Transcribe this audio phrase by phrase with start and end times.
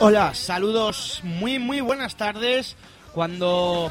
[0.00, 2.76] Hola, saludos, muy muy buenas tardes.
[3.12, 3.90] Cuando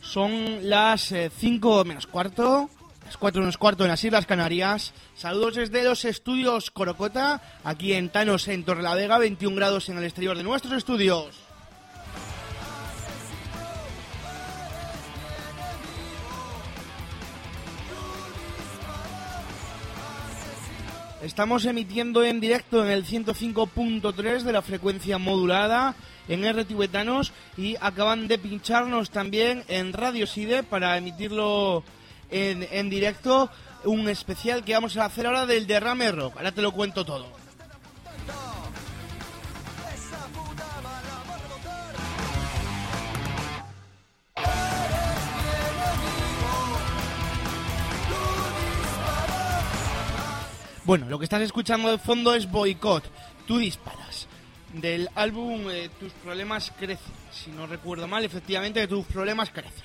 [0.00, 2.70] son las 5 menos cuarto,
[3.04, 4.92] las 4 menos cuarto en las Islas Canarias.
[5.16, 10.36] Saludos desde los estudios Corocota, aquí en Tanos, en Torrelavega, 21 grados en el exterior
[10.36, 11.47] de nuestros estudios.
[21.22, 25.96] Estamos emitiendo en directo en el 105.3 de la frecuencia modulada
[26.28, 31.82] en R tibetanos y acaban de pincharnos también en Radio Side para emitirlo
[32.30, 33.50] en, en directo
[33.84, 36.36] un especial que vamos a hacer ahora del derrame rock.
[36.36, 37.26] Ahora te lo cuento todo.
[50.88, 53.04] Bueno, lo que estás escuchando de fondo es Boicot.
[53.46, 54.26] Tú disparas.
[54.72, 57.12] Del álbum eh, Tus problemas crecen.
[57.30, 59.84] Si no recuerdo mal, efectivamente, tus problemas crecen.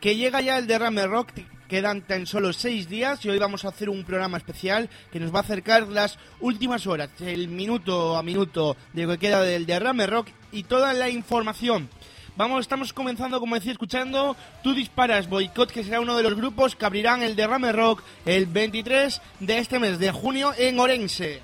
[0.00, 1.28] Que llega ya el derrame rock.
[1.68, 5.32] Quedan tan solo seis días y hoy vamos a hacer un programa especial que nos
[5.32, 9.64] va a acercar las últimas horas, el minuto a minuto de lo que queda del
[9.64, 11.88] derrame rock y toda la información.
[12.36, 16.76] Vamos, estamos comenzando, como decía, escuchando Tú Disparas Boicot, que será uno de los grupos
[16.76, 21.40] que abrirán el derrame rock el 23 de este mes de junio en Orense.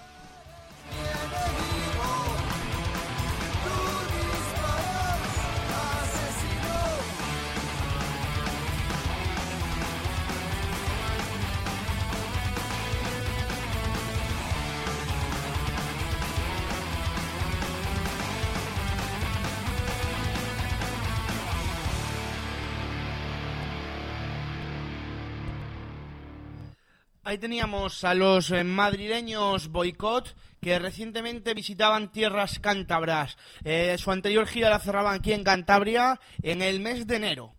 [27.32, 33.38] Ahí teníamos a los eh, madrileños Boicot que recientemente visitaban tierras cántabras.
[33.64, 37.54] Eh, su anterior gira la cerraban aquí en Cantabria en el mes de enero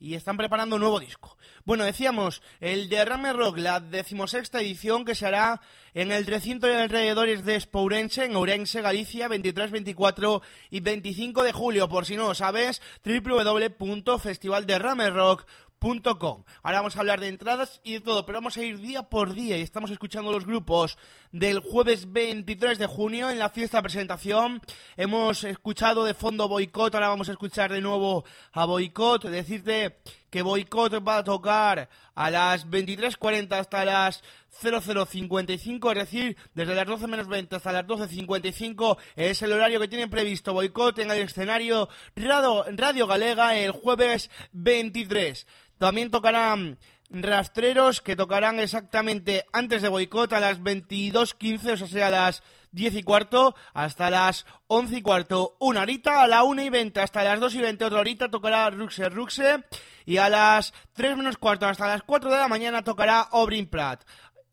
[0.00, 1.36] y están preparando un nuevo disco.
[1.66, 5.60] Bueno, decíamos, el Derrame Rock, la decimosexta edición que se hará
[5.92, 10.40] en el recinto y alrededores de Spourense, en Ourense, Galicia, 23, 24
[10.70, 11.90] y 25 de julio.
[11.90, 16.42] Por si no lo sabes, www.festivalderramerock.com Com.
[16.64, 19.32] Ahora vamos a hablar de entradas y de todo, pero vamos a ir día por
[19.32, 20.98] día y estamos escuchando los grupos
[21.30, 24.60] del jueves 23 de junio en la fiesta presentación.
[24.96, 29.26] Hemos escuchado de fondo Boicot, ahora vamos a escuchar de nuevo a Boicot.
[29.26, 30.00] Decirte
[30.30, 34.24] que Boicot va a tocar a las 23.40 hasta las
[34.62, 39.88] 00.55, es decir, desde las 12 menos 20 hasta las 12.55 es el horario que
[39.88, 45.46] tienen previsto Boicot en el escenario Radio, Radio Galega el jueves 23.
[45.78, 46.78] También tocarán
[47.10, 52.42] rastreros que tocarán exactamente antes de boicot a las 22.15, o sea, a las
[52.72, 55.56] 10 y cuarto hasta las 11 y cuarto.
[55.58, 58.68] Una horita, a la 1 y 20 hasta las 2 y 20 otra horita tocará
[58.70, 59.64] Ruxe Ruxe
[60.04, 64.04] y a las 3 menos cuarto hasta las 4 de la mañana tocará Obrin Prat.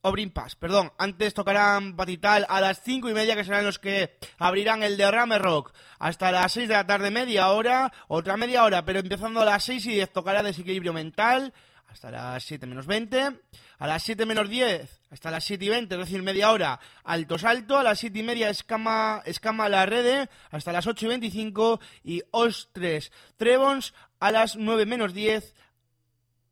[0.06, 0.94] Obrin Pass, perdón.
[1.00, 5.40] Antes tocarán Batital a las 5 y media, que serán los que abrirán el derrame
[5.40, 5.74] rock.
[5.98, 9.64] Hasta las 6 de la tarde, media hora, otra media hora, pero empezando a las
[9.64, 11.54] 6 y 10 tocará Desequilibrio Mental
[11.88, 13.32] hasta las 7 menos 20.
[13.80, 17.40] A las 7 menos 10 hasta las 7 y 20, es decir, media hora, Alto
[17.40, 17.80] Salto.
[17.80, 21.80] A las 7 y media, Escama, escama la Rede, hasta las 8 y 25.
[22.04, 25.56] Y Ostres Trebons a las 9 menos 10.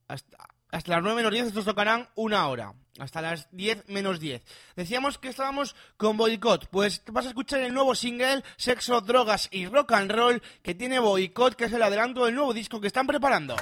[0.08, 2.74] Hasta, hasta las 9 menos 10 estos tocarán una hora.
[3.00, 4.44] Hasta las 10 menos 10.
[4.76, 6.68] Decíamos que estábamos con Boicot.
[6.70, 11.00] Pues vas a escuchar el nuevo single Sexo, Drogas y Rock and Roll que tiene
[11.00, 13.56] Boicot, que es el adelanto del nuevo disco que están preparando.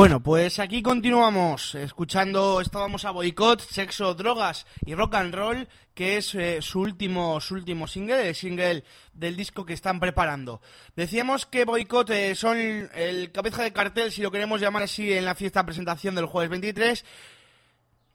[0.00, 6.16] Bueno, pues aquí continuamos escuchando, estábamos a Boicot, Sexo, Drogas y Rock and Roll, que
[6.16, 8.82] es eh, su último su último single, el single
[9.12, 10.62] del disco que están preparando.
[10.96, 15.26] Decíamos que Boicot eh, son el cabeza de cartel, si lo queremos llamar así, en
[15.26, 17.04] la fiesta presentación del jueves 23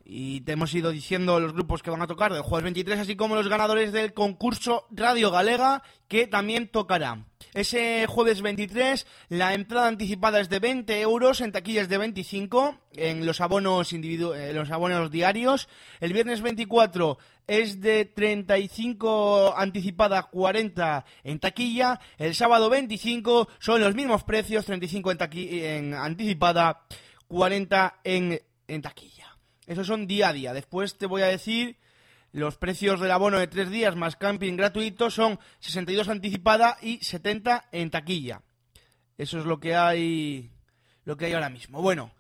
[0.05, 3.15] y te hemos ido diciendo los grupos que van a tocar del jueves 23, así
[3.15, 7.27] como los ganadores del concurso Radio Galega, que también tocará.
[7.55, 13.25] Ese jueves 23, la entrada anticipada es de 20 euros, en taquillas de 25, en
[13.25, 15.69] los abonos, individu eh, los abonos diarios.
[16.01, 17.17] El viernes 24
[17.47, 22.01] es de 35 anticipada, 40 en taquilla.
[22.17, 26.81] El sábado 25 son los mismos precios, 35 en, en anticipada,
[27.29, 29.37] 40 en, en taquilla.
[29.65, 30.51] Esos son día a día.
[30.51, 31.77] Después te voy a decir
[32.35, 37.69] los precios del abono de tres días más camping gratuito son 62 anticipada y 70
[37.71, 38.41] en taquilla.
[39.17, 40.51] Eso es lo que hay
[41.05, 41.81] lo que hay ahora mismo.
[41.81, 42.11] Bueno,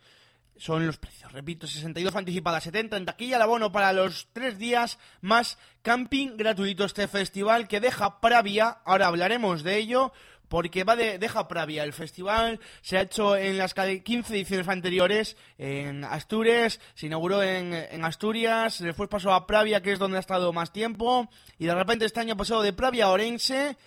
[0.55, 1.33] son los precios.
[1.33, 6.85] Repito, 62 anticipada, 70 en taquilla, el abono para los tres días más camping gratuito.
[6.85, 10.13] Este festival que deja Pravia, ahora hablaremos de ello,
[10.47, 11.83] porque va de Deja Pravia.
[11.83, 17.73] El festival se ha hecho en las 15 ediciones anteriores en Asturias, se inauguró en,
[17.73, 21.75] en, Asturias, después pasó a Pravia, que es donde ha estado más tiempo, y de
[21.75, 23.77] repente este año ha pasado de Pravia a Orense,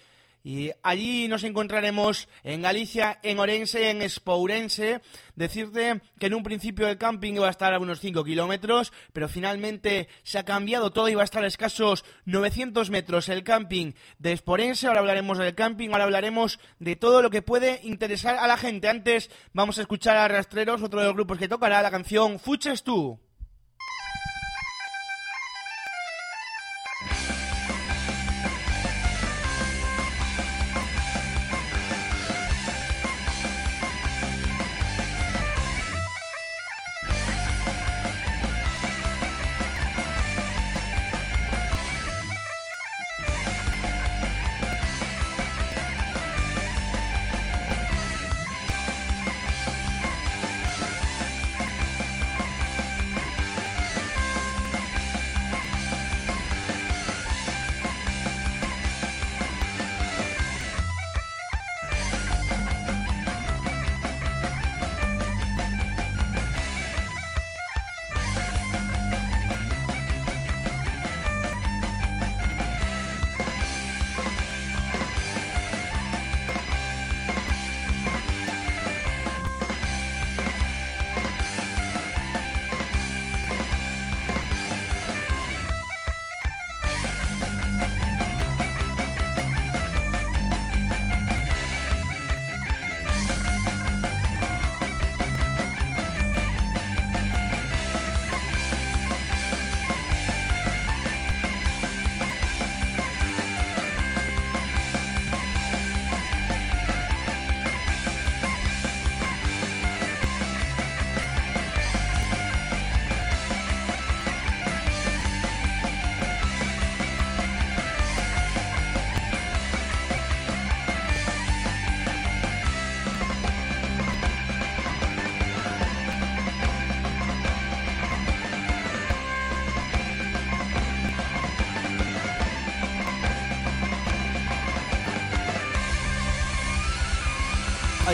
[0.48, 5.02] y allí nos encontraremos en Galicia, en Orense, en Espourense.
[5.36, 9.28] Decirte que en un principio el camping iba a estar a unos 5 kilómetros, pero
[9.28, 13.92] finalmente se ha cambiado todo y va a estar a escasos 900 metros el camping
[14.18, 14.86] de Espourense.
[14.86, 18.88] Ahora hablaremos del camping, ahora hablaremos de todo lo que puede interesar a la gente.
[18.88, 22.84] Antes vamos a escuchar a Rastreros, otro de los grupos que tocará la canción Fuches
[22.84, 23.20] tú.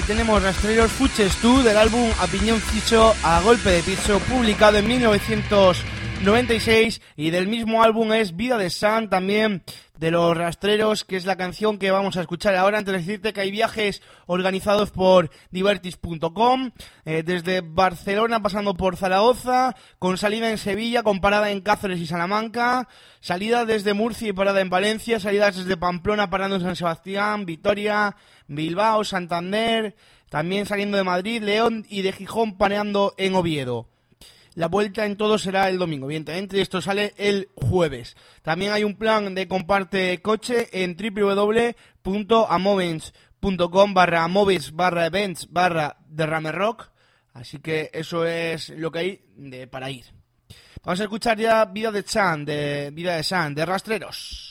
[0.07, 7.01] Tenemos Rastreros Fuches tú del álbum A Ficho a Golpe de Piso, publicado en 1996
[7.17, 9.63] y del mismo álbum es Vida de San también
[9.99, 12.79] de los rastreros, que es la canción que vamos a escuchar ahora.
[12.79, 16.73] Antes de decirte que hay viajes organizados por divertis.com,
[17.05, 22.07] eh, desde Barcelona pasando por Zaragoza, con salida en Sevilla, con parada en Cáceres y
[22.07, 22.89] Salamanca,
[23.21, 28.17] salida desde Murcia y parada en Valencia, salidas desde Pamplona parando en San Sebastián, Vitoria,
[28.49, 29.95] Bilbao, Santander,
[30.29, 33.89] también saliendo de Madrid, León y de Gijón paneando en Oviedo.
[34.55, 38.17] La vuelta en todo será el domingo, evidentemente, esto sale el jueves.
[38.43, 46.53] También hay un plan de comparte coche en www.amovens.com barra moves barra events barra derrame
[46.53, 46.89] rock.
[47.33, 50.05] Así que eso es lo que hay de, para ir.
[50.85, 54.51] Vamos a escuchar ya Vida de Chan, de Vida de San, de Rastreros.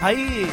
[0.00, 0.46] Ahí.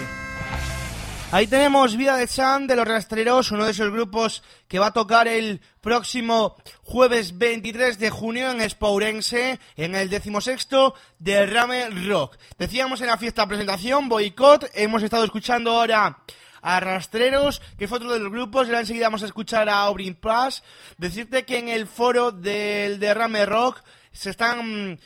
[1.31, 4.93] Ahí tenemos Vida de Chan de los Rastreros, uno de esos grupos que va a
[4.93, 12.37] tocar el próximo jueves 23 de junio en Espourense, en el decimosexto de Rame Rock.
[12.57, 16.17] Decíamos en la fiesta presentación, boicot, hemos estado escuchando ahora
[16.63, 19.87] a Rastreros, que fue otro de los grupos, y ahora enseguida vamos a escuchar a
[19.89, 20.63] Obrin Pass.
[20.97, 24.99] Decirte que en el foro del derrame rock se están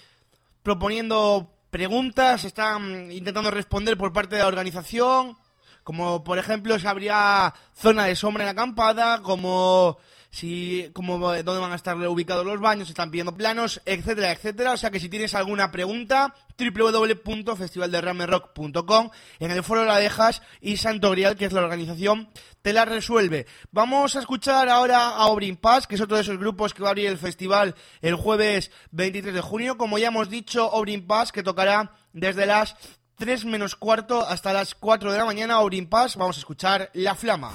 [0.64, 5.38] proponiendo preguntas, están intentando responder por parte de la organización,
[5.84, 9.98] como por ejemplo si habría zona de sombra en la acampada, como
[10.32, 14.74] si como dónde van a estar ubicados los baños, están pidiendo planos, etcétera, etcétera.
[14.74, 19.10] O sea que si tienes alguna pregunta, www.festivalderramerock.com
[19.40, 22.30] en el foro la dejas y Santo Grial, que es la organización,
[22.62, 23.48] te la resuelve.
[23.72, 26.90] Vamos a escuchar ahora a Obrin Pass, que es otro de esos grupos que va
[26.90, 29.78] a abrir el festival el jueves 23 de junio.
[29.78, 32.76] Como ya hemos dicho, Obrin Pass, que tocará desde las
[33.18, 36.16] 3 menos cuarto hasta las 4 de la mañana, Obrin Pass.
[36.16, 37.52] Vamos a escuchar La Flama.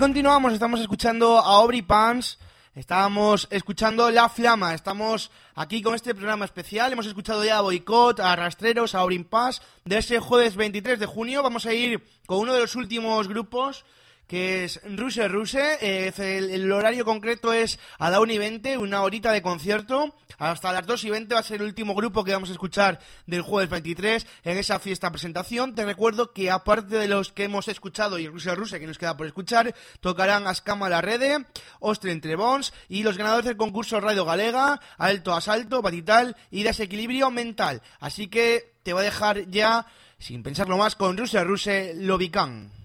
[0.00, 2.38] Continuamos, estamos escuchando a Aubrey Pans,
[2.74, 8.18] estábamos escuchando La Flama, estamos aquí con este programa especial, hemos escuchado ya a Boicot,
[8.18, 12.38] a Rastreros, a Aubrey Pans, de ese jueves 23 de junio, vamos a ir con
[12.38, 13.84] uno de los últimos grupos
[14.30, 15.78] que es Ruse Ruse.
[15.80, 16.12] Eh,
[16.52, 20.14] el, horario concreto es a la 1 y 20, una horita de concierto.
[20.38, 23.00] Hasta las 2 y 20 va a ser el último grupo que vamos a escuchar
[23.26, 25.74] del jueves 23 en esa fiesta presentación.
[25.74, 29.16] Te recuerdo que aparte de los que hemos escuchado y Ruse Ruse que nos queda
[29.16, 31.44] por escuchar, tocarán Ascama la Rede,
[31.80, 37.32] Ostre Entre Bons y los ganadores del concurso Radio Galega, Alto Asalto, Batital y Desequilibrio
[37.32, 37.82] Mental.
[37.98, 39.86] Así que te voy a dejar ya,
[40.20, 42.79] sin pensarlo más, con Ruse Ruse Lobican.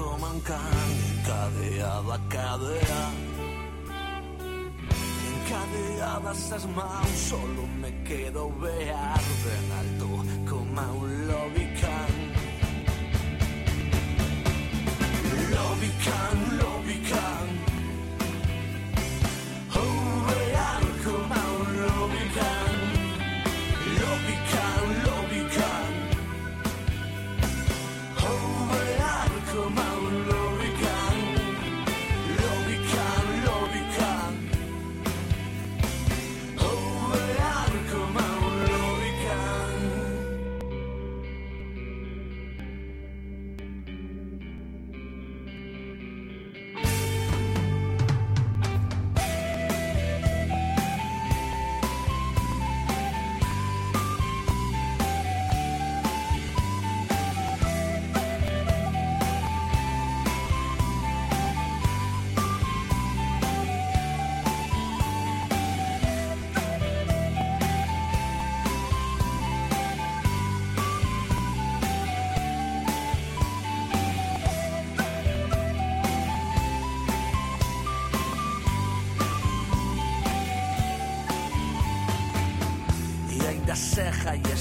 [0.00, 0.58] Como un can
[1.12, 3.02] Encadeada cadea
[5.30, 10.10] Encadeadas as mãos Solo me quedo vear ben alto
[10.48, 12.12] como un Lobby can,
[15.52, 16.49] lobby can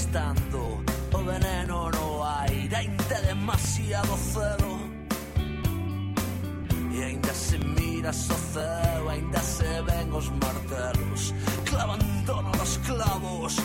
[0.09, 4.79] gastando o veneno no aire Ainda demasiado cedo
[6.91, 11.33] E ainda se mira o céu Ainda se ven os martelos
[11.65, 13.55] Clavando nos clavos.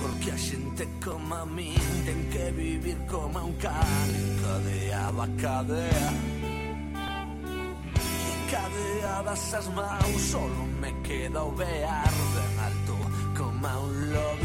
[0.00, 1.74] Porque a xente como a mí
[2.04, 6.12] Ten que vivir como un can Encadeada a cadea
[8.46, 12.96] Encadeadas as mãos Solo me queda o vear Ben alto
[13.36, 14.35] como un lobo.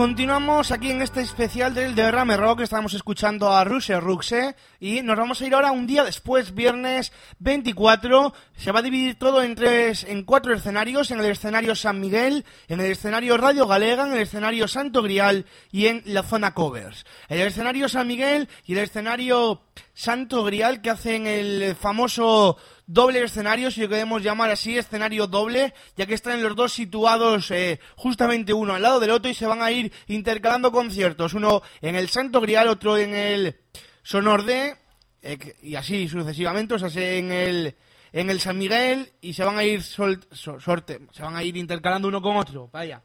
[0.00, 2.60] Continuamos aquí en este especial del Derrame Rock.
[2.60, 7.12] Estamos escuchando a Rushe Ruxe y nos vamos a ir ahora un día después, viernes
[7.38, 8.32] 24.
[8.56, 12.46] Se va a dividir todo en tres, en cuatro escenarios: en el escenario San Miguel,
[12.68, 17.04] en el escenario Radio Galega, en el escenario Santo Grial y en la zona covers.
[17.28, 19.60] El escenario San Miguel y el escenario
[19.94, 25.74] Santo Grial que hacen el famoso doble escenario, si lo queremos llamar así, escenario doble,
[25.96, 29.46] ya que están los dos situados eh, justamente uno al lado del otro y se
[29.46, 33.56] van a ir intercalando conciertos, uno en el Santo Grial, otro en el
[34.02, 34.76] Sonorde,
[35.22, 37.76] eh, y así sucesivamente, o sea, se- en el
[38.12, 42.08] en el San Miguel y se van a ir sorte, se van a ir intercalando
[42.08, 43.02] uno con otro, vaya.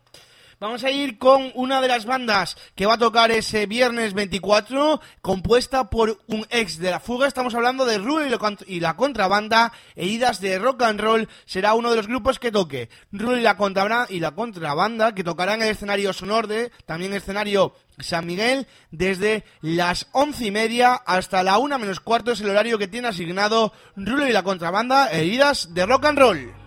[0.57, 5.01] Vamos a ir con una de las bandas que va a tocar ese viernes 24,
[5.21, 7.27] compuesta por un ex de la fuga.
[7.27, 8.25] Estamos hablando de Rulo
[8.65, 11.27] y, la contrabanda, heridas de rock and roll.
[11.45, 12.89] Será uno de los grupos que toque.
[13.11, 17.73] Rulo y la, contrabanda, y la contrabanda, que tocarán el escenario Sonorde, también el escenario
[17.99, 22.77] San Miguel, desde las once y media hasta la una menos cuarto es el horario
[22.77, 26.65] que tiene asignado Rulo y la contrabanda, heridas de rock and roll.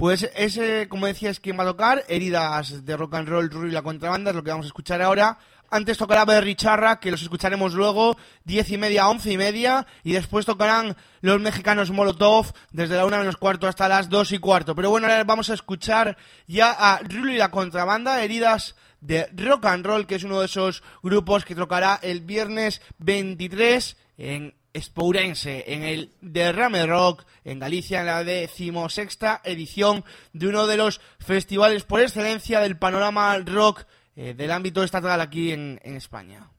[0.00, 3.70] Pues ese, como decías, quien va a tocar, heridas de rock and roll, Rulo y
[3.70, 5.36] la contrabanda, es lo que vamos a escuchar ahora.
[5.68, 10.12] Antes tocará Berry Charra, que los escucharemos luego, diez y media once y media, y
[10.12, 14.74] después tocarán los mexicanos Molotov, desde la una menos cuarto hasta las dos y cuarto.
[14.74, 19.66] Pero bueno, ahora vamos a escuchar ya a Rulo y la contrabanda, heridas de rock
[19.66, 25.64] and roll, que es uno de esos grupos que tocará el viernes 23 en Espourense,
[25.66, 31.84] en el Derrame Rock, en Galicia, en la decimosexta edición de uno de los festivales
[31.84, 36.50] por excelencia del panorama rock eh, del ámbito estatal aquí en, en España.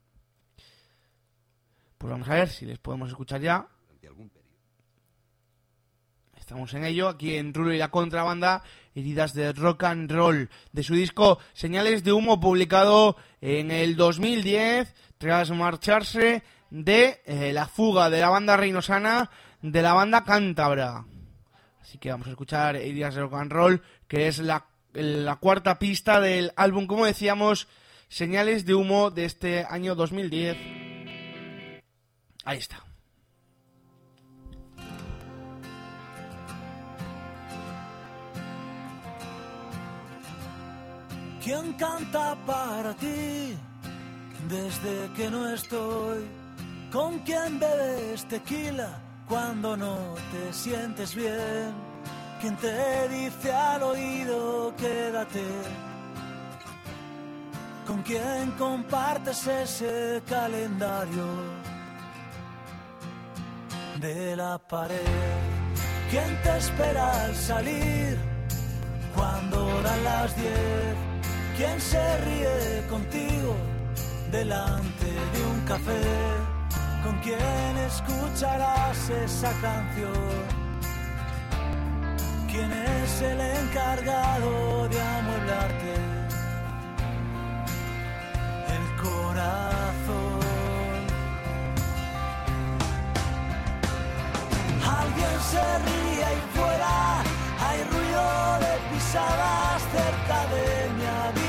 [1.96, 3.68] Pues vamos a ver si les podemos escuchar ya.
[6.42, 8.62] Estamos en ello, aquí en Rulo y la contrabanda,
[8.94, 14.92] heridas de rock and roll, de su disco Señales de Humo, publicado en el 2010,
[15.16, 19.30] tras marcharse de eh, la fuga de la banda reinosana,
[19.60, 21.04] de la banda cántabra.
[21.82, 25.78] Así que vamos a escuchar heridas de rock and roll, que es la, la cuarta
[25.78, 27.68] pista del álbum, como decíamos,
[28.08, 30.56] Señales de Humo de este año 2010.
[32.44, 32.82] Ahí está.
[41.44, 43.56] ¿Quién canta para ti
[44.48, 46.41] desde que no estoy?
[46.92, 48.90] ¿Con quién bebes tequila
[49.26, 49.96] cuando no
[50.30, 51.72] te sientes bien?
[52.38, 55.42] ¿Quién te dice al oído quédate?
[57.86, 61.24] ¿Con quién compartes ese calendario
[63.98, 64.98] de la pared?
[66.10, 68.18] ¿Quién te espera al salir
[69.16, 70.96] cuando dan las diez?
[71.56, 73.56] ¿Quién se ríe contigo
[74.30, 76.51] delante de un café?
[77.02, 80.62] ¿Con quién escucharás esa canción?
[82.48, 85.94] ¿Quién es el encargado de amueblarte
[88.76, 90.40] el corazón?
[95.00, 97.22] Alguien se ríe ahí fuera,
[97.66, 101.41] hay ruido de pisadas cerca de mi habitación.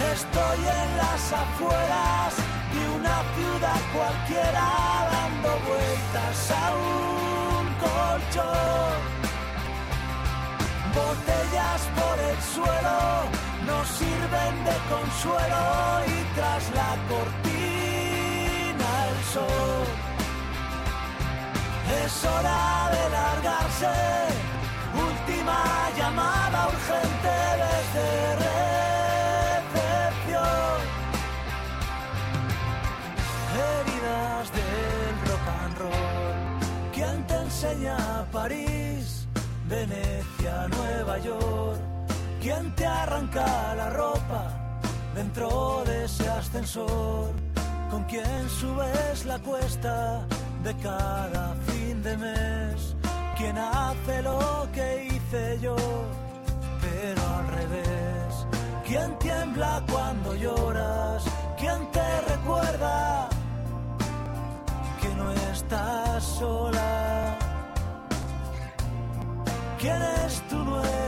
[0.00, 2.34] Estoy en las afueras
[2.72, 4.66] de una ciudad cualquiera
[5.12, 8.98] dando vueltas a un colchón.
[10.94, 13.00] Botellas por el suelo
[13.66, 15.62] no sirven de consuelo
[16.06, 19.86] y tras la cortina el sol.
[22.04, 23.94] Es hora de largarse,
[24.96, 25.60] última
[25.96, 26.49] llamada
[37.62, 39.26] enseña París,
[39.68, 41.78] Venecia, Nueva York?
[42.40, 44.80] ¿Quién te arranca la ropa
[45.14, 47.32] dentro de ese ascensor?
[47.90, 50.26] ¿Con quién subes la cuesta
[50.64, 52.96] de cada fin de mes?
[53.36, 55.76] ¿Quién hace lo que hice yo,
[56.80, 58.46] pero al revés?
[58.86, 61.24] ¿Quién tiembla cuando lloras?
[61.58, 63.28] ¿Quién te recuerda
[65.02, 67.39] que no estás sola?
[69.80, 70.99] ¿Quién es tu nuevo vicio?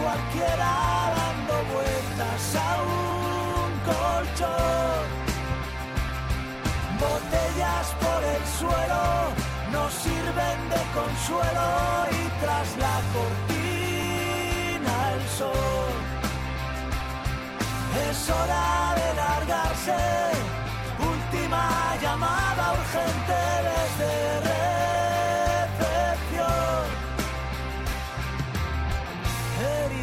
[0.00, 0.72] cualquiera
[1.18, 5.04] dando vueltas a un colchón.
[7.04, 9.04] Botellas por el suelo
[9.72, 11.68] nos sirven de consuelo
[12.18, 15.92] y tras la cortina el sol.
[18.08, 20.00] Es hora de largarse,
[21.14, 21.64] última
[22.02, 24.59] llamada urgente desde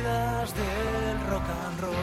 [0.07, 1.95] Heridas del rock and roll.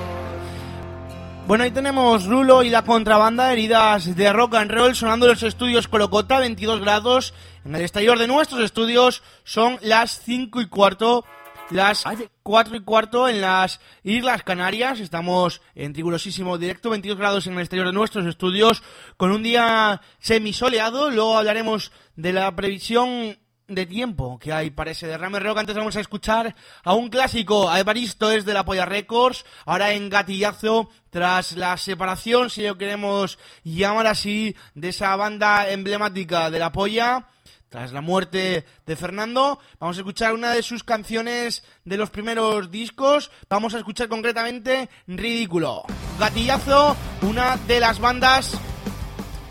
[1.46, 5.42] Bueno, ahí tenemos Rulo y la contrabanda, heridas de rock and roll, sonando en los
[5.42, 7.34] estudios Colocota, 22 grados.
[7.64, 11.24] En el exterior de nuestros estudios son las 5 y cuarto,
[11.70, 12.04] las
[12.42, 15.00] 4 y cuarto en las Islas Canarias.
[15.00, 18.82] Estamos en rigurosísimo directo, 22 grados en el exterior de nuestros estudios,
[19.16, 21.10] con un día semisoleado.
[21.10, 25.58] Luego hablaremos de la previsión de tiempo que hay para ese derrame rock.
[25.58, 29.92] Antes vamos a escuchar a un clásico, a Evaristo es de la Polla Records, ahora
[29.92, 36.58] en gatillazo tras la separación, si lo queremos llamar así, de esa banda emblemática de
[36.58, 37.28] la Polla.
[37.68, 42.70] Tras la muerte de Fernando, vamos a escuchar una de sus canciones de los primeros
[42.70, 43.32] discos.
[43.48, 45.82] Vamos a escuchar concretamente Ridículo.
[46.20, 48.52] Gatillazo, una de las bandas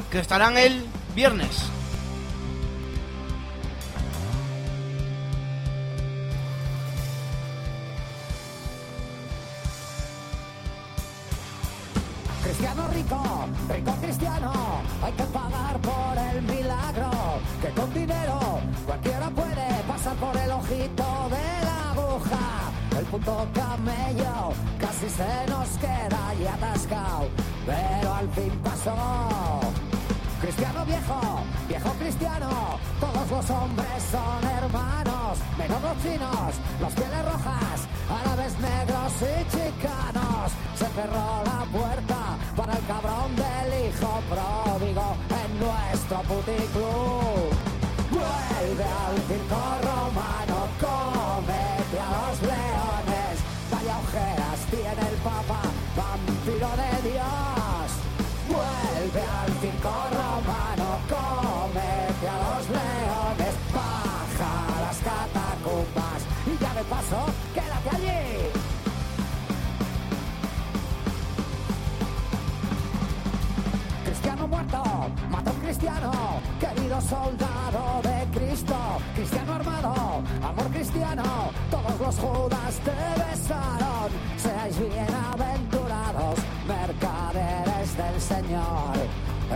[0.09, 1.72] que estarán el viernes.
[12.53, 13.19] Cristiano rico,
[13.67, 14.53] rico cristiano,
[15.01, 17.09] hay que pagar por el milagro,
[17.59, 18.39] que con dinero
[18.85, 22.71] cualquiera puede pasar por el ojito de la aguja.
[22.99, 27.27] El punto camello casi se nos queda ahí atascado,
[27.65, 29.59] pero al fin pasó.
[30.39, 31.21] Cristiano viejo,
[31.67, 32.49] viejo cristiano,
[32.99, 37.87] todos los hombres son hermanos, menos los chinos, los pieles rojas,
[38.21, 40.51] árabes negros y chicanos.
[40.75, 47.49] Se cerró la puerta para el cabrón del hijo pródigo en nuestro puticlub.
[48.11, 53.35] Vuelve al circo romano, cómete a los leones,
[53.71, 55.61] vaya ojeras tiene el papa,
[55.97, 57.87] vampiro de Dios.
[58.49, 60.32] Vuelve al circo romano,
[74.75, 76.11] A un cristiano,
[76.59, 78.75] querido soldado de Cristo,
[79.13, 81.23] cristiano armado, amor cristiano,
[81.69, 88.97] todos los judas te besaron, seáis bienaventurados, mercaderes del Señor,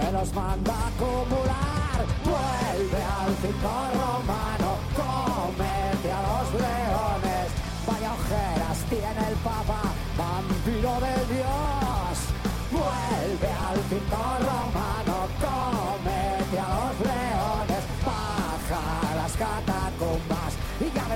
[0.07, 7.47] Él os manda a acumular, vuelve al circo romano, cómete a los leones,
[7.87, 9.81] vaya ojeras tiene el papa,
[10.15, 12.17] vampiro de Dios.
[12.69, 14.96] Vuelve al circo romano,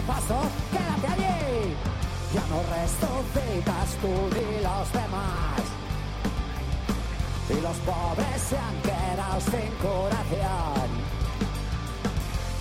[0.08, 0.40] paso,
[0.72, 1.76] quédate allí.
[2.34, 5.62] Ya no resucitas tú ni los demás.
[7.50, 10.90] Y los pobres se han quedado sin curación.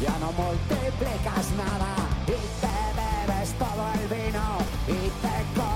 [0.00, 1.94] Ya no multiplicas nada
[2.26, 4.46] y te bebes todo el vino
[4.88, 5.69] y te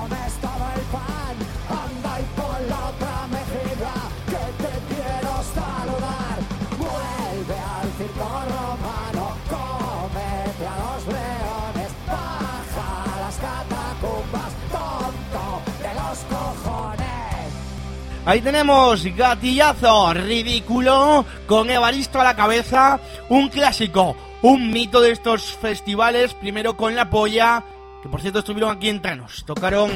[18.27, 22.99] Ahí tenemos Gatillazo Ridículo con Evaristo a la cabeza,
[23.29, 27.63] un clásico, un mito de estos festivales, primero con La Polla,
[28.03, 29.91] que por cierto estuvieron aquí en Tanos, tocaron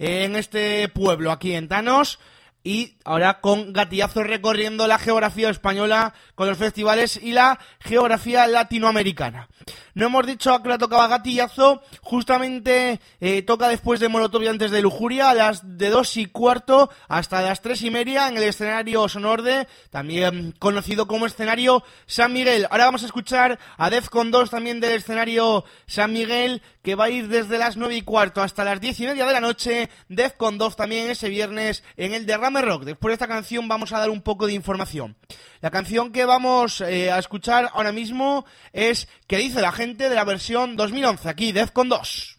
[0.00, 2.18] en este pueblo aquí en Tanos
[2.64, 9.48] y ahora con Gatillazo recorriendo la geografía española con los festivales y la geografía latinoamericana.
[9.94, 14.48] No hemos dicho a qué hora tocaba Gatillazo, justamente eh, toca después de Molotov y
[14.48, 18.38] antes de Lujuria, a las de dos y cuarto hasta las tres y media en
[18.38, 22.66] el escenario Sonorde, también conocido como escenario San Miguel.
[22.70, 27.10] Ahora vamos a escuchar a Defcon 2 también del escenario San Miguel, que va a
[27.10, 29.90] ir desde las nueve y cuarto hasta las diez y media de la noche.
[30.08, 32.84] Defcon 2 también ese viernes en el Derrame Rock.
[32.84, 35.16] Después de esta canción vamos a dar un poco de información.
[35.60, 40.14] La canción que vamos eh, a escuchar ahora mismo es ¿Qué dice la gente de
[40.14, 41.28] la versión 2011?
[41.28, 42.38] Aquí, Defcon 2.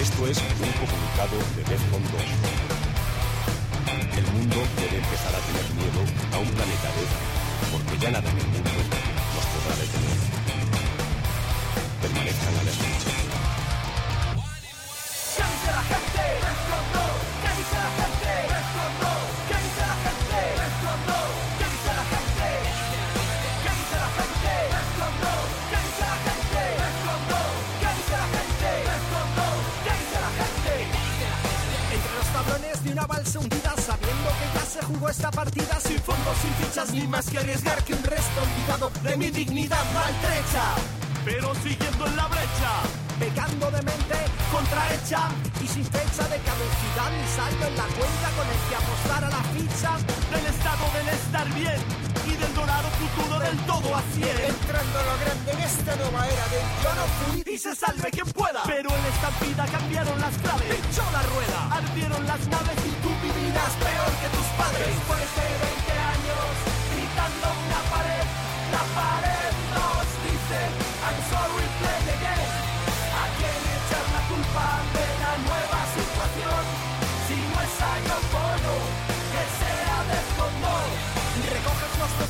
[0.00, 2.22] Esto es un comunicado de Defcon 2.
[4.16, 6.00] El mundo debe empezar a tener miedo
[6.32, 10.18] a un planeta Death, porque ya nada en el mundo nos podrá detener.
[12.00, 13.15] Permanezcan a la espera.
[31.92, 35.98] Entre los cabrones de una balsa hundida, sabiendo que ya se jugó esta partida, sin
[36.00, 40.74] fondo, sin fichas, ni más que arriesgar que un resto, olvidado de mi dignidad maltrecha,
[41.24, 42.72] pero siguiendo en la brecha,
[43.18, 44.05] pegando de mente
[44.56, 45.28] contrahecha
[45.60, 49.30] y sin fecha de caducidad ni saldo en la cuenta con el que apostar a
[49.36, 49.92] la ficha
[50.32, 51.80] del estado del estar bien
[52.24, 54.36] y del dorado futuro del todo a cien.
[54.48, 58.08] Entrando a lo grande en esta nueva era del yo no fui y se salve
[58.10, 58.62] quien pueda.
[58.64, 63.10] Pero en esta vida cambiaron las claves, echó la rueda, ardieron las naves y tú
[63.20, 64.88] vivirás peor que tus padres.
[64.88, 65.75] Después de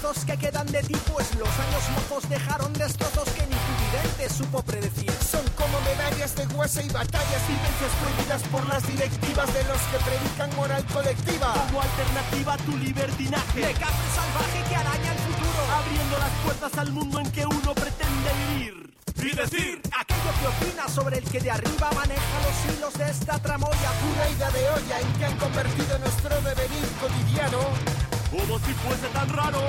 [0.06, 3.56] Recoges los trozos que quedan de ti, pues los años mozos dejaron destrozos que ni
[3.56, 5.10] tu vidente supo predecir.
[5.10, 9.98] Son como medallas de hueso y batallas, vivencias prohibidas por las directivas de los que
[10.06, 11.54] predican moral colectiva.
[11.66, 16.78] Como alternativa a tu libertinaje, de café salvaje que araña el futuro, abriendo las puertas
[16.78, 18.76] al mundo en que uno pretende vivir.
[19.16, 23.38] Y decir aquello que opina sobre el que de arriba maneja los hilos de esta
[23.40, 23.90] tramoya.
[24.02, 28.05] Pura ida de olla en que han convertido nuestro devenir cotidiano.
[28.36, 29.60] Como si fuese tan raro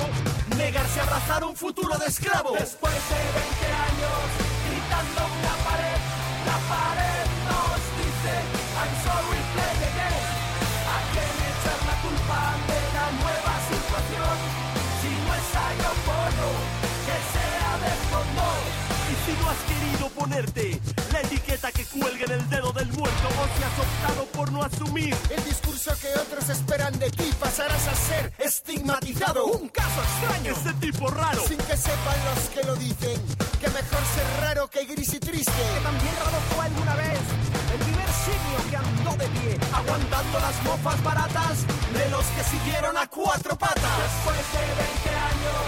[0.56, 2.52] negarse a abrazar un futuro de esclavo.
[2.52, 4.18] Después de 20 años,
[4.68, 6.00] gritando una pared,
[6.46, 7.07] la pared
[19.58, 20.80] has querido ponerte
[21.12, 24.62] la etiqueta que cuelga en el dedo del muerto, o si has optado por no
[24.62, 29.46] asumir el discurso que otros esperan de ti, pasarás a ser estigmatizado.
[29.46, 30.52] Un caso extraño.
[30.52, 31.42] Ese tipo raro.
[31.46, 33.20] Sin que sepan los que lo dicen,
[33.60, 35.52] que mejor ser raro que gris y triste.
[35.52, 37.20] Que también raro fue alguna vez
[37.72, 42.96] el primer simio que andó de pie, aguantando las mofas baratas de los que siguieron
[42.96, 43.98] a cuatro patas.
[44.06, 45.62] Después de 20 años,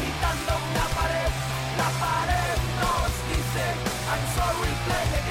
[0.00, 1.30] gritando una pared,
[1.76, 2.65] la pared
[4.16, 5.25] I'm sorry, play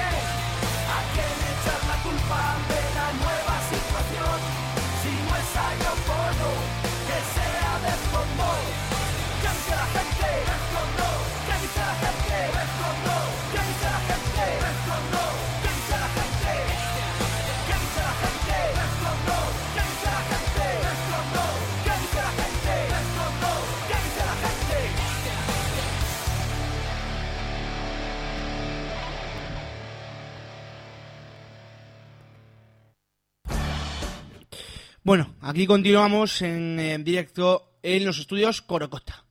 [35.46, 39.24] aquí continuamos en, directo en los estudios Corocota.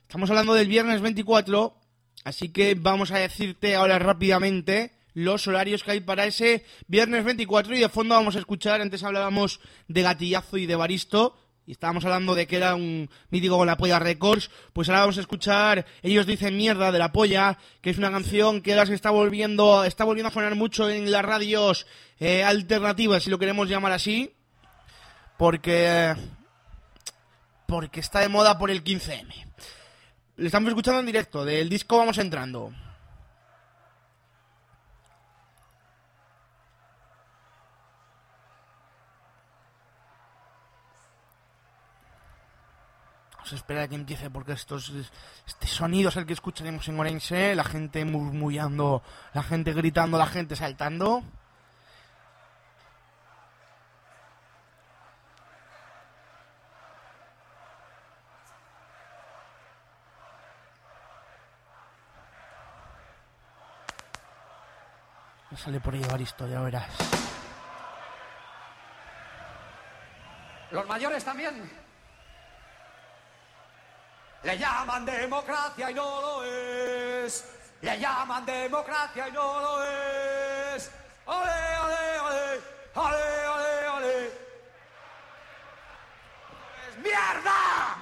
[0.00, 1.76] Estamos hablando del viernes 24,
[2.24, 7.76] así que vamos a decirte ahora rápidamente los horarios que hay para ese viernes 24
[7.76, 11.36] y de fondo vamos a escuchar, antes hablábamos de Gatillazo y de Baristo
[11.66, 15.18] y estábamos hablando de que era un mítico con la Polla Records, pues ahora vamos
[15.18, 18.94] a escuchar Ellos dicen mierda de la Polla, que es una canción que ahora se
[18.94, 21.86] está volviendo, está volviendo a sonar mucho en las radios
[22.18, 24.39] eh, alternativas, si lo queremos llamar así
[25.40, 26.14] porque
[27.66, 29.32] porque está de moda por el 15M.
[30.36, 32.70] Le estamos escuchando en directo, del disco vamos entrando.
[43.36, 44.92] Vamos a esperar a que empiece porque estos,
[45.46, 50.26] este sonido es el que escucharemos en Orense, la gente murmullando, la gente gritando, la
[50.26, 51.24] gente saltando.
[65.60, 66.88] Sale por ahí Evaristo, ya verás.
[70.70, 71.70] Los mayores también.
[74.42, 77.44] Le llaman democracia y no lo es.
[77.82, 80.90] Le llaman democracia y no lo es.
[81.26, 82.60] ¡Ole, ole, ole!
[82.94, 84.26] ¡Ole, ole, ole!
[86.88, 87.99] ¡Es mierda!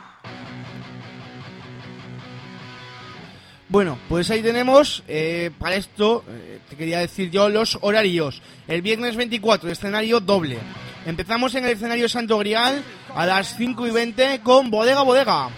[3.69, 8.41] Bueno, pues ahí tenemos, eh, para esto, eh, te quería decir yo los horarios.
[8.67, 10.59] El viernes 24, escenario doble.
[11.05, 12.83] Empezamos en el escenario Santo Grial
[13.15, 15.51] a las 5 y 20 con Bodega Bodega.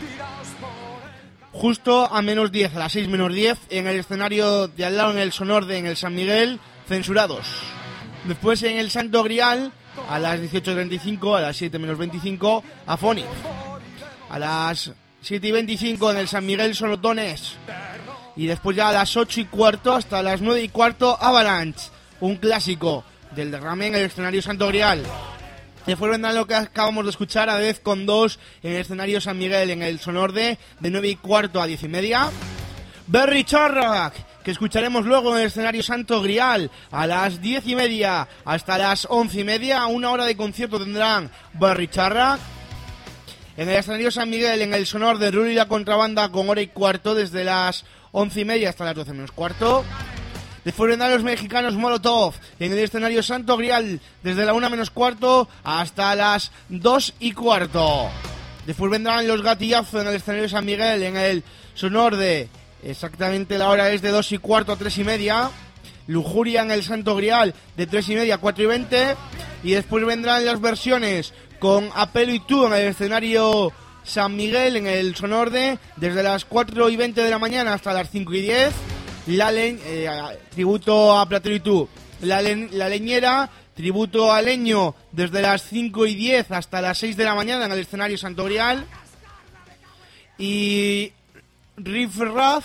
[1.53, 5.13] Justo a menos 10, a las 6 menos 10, en el escenario de al lado,
[5.13, 6.59] en el Sonorde, en el San Miguel,
[6.89, 7.47] censurados.
[8.25, 9.73] Después en el Santo Grial,
[10.09, 13.25] a las 18.35, a las 7 menos 25, Afoni.
[14.31, 14.93] A las
[15.23, 17.57] 7 y 25 en el San Miguel Sonotones.
[18.41, 21.91] Y después ya a las 8 y cuarto hasta las 9 y cuarto Avalanche.
[22.21, 23.05] Un clásico
[23.37, 25.03] del derrame en el escenario Santo Grial.
[25.85, 29.37] Después vendrá lo que acabamos de escuchar a vez con dos en el escenario San
[29.37, 32.31] Miguel en el Sonorde de 9 y cuarto a 10 y media.
[33.09, 38.27] Berry Charrac, que escucharemos luego en el escenario Santo Grial a las 10 y media
[38.47, 39.85] hasta las 11 y media.
[39.85, 42.41] Una hora de concierto tendrán Berry Charrac.
[43.59, 46.69] En el escenario San Miguel, en el sonor de y la contrabanda con hora y
[46.69, 49.85] cuarto desde las 11 y media hasta las 12 menos cuarto.
[50.65, 56.15] Vendrán los mexicanos Molotov en el escenario Santo Grial desde la 1 menos cuarto hasta
[56.15, 58.09] las 2 y cuarto.
[58.67, 61.43] Después vendrán los gatillazos en el escenario San Miguel en el
[61.75, 62.49] sonor de
[62.83, 65.51] exactamente la hora es de 2 y cuarto a 3 y media.
[66.07, 69.17] Lujuria en el Santo Grial de 3 y media a 4 y 20.
[69.65, 73.73] Y después vendrán las versiones con Apelo y tú en el escenario
[74.05, 78.11] San Miguel en el Sonorde desde las 4 y 20 de la mañana hasta las
[78.11, 78.73] 5 y 10.
[79.27, 80.09] La le- eh,
[80.51, 81.89] tributo a Platero y tú.
[82.23, 87.25] La, la leñera, tributo a Leño desde las 5 y 10 hasta las 6 de
[87.25, 88.85] la mañana en el escenario Santo Grial.
[90.39, 91.13] Y
[91.77, 92.65] Riff Raff,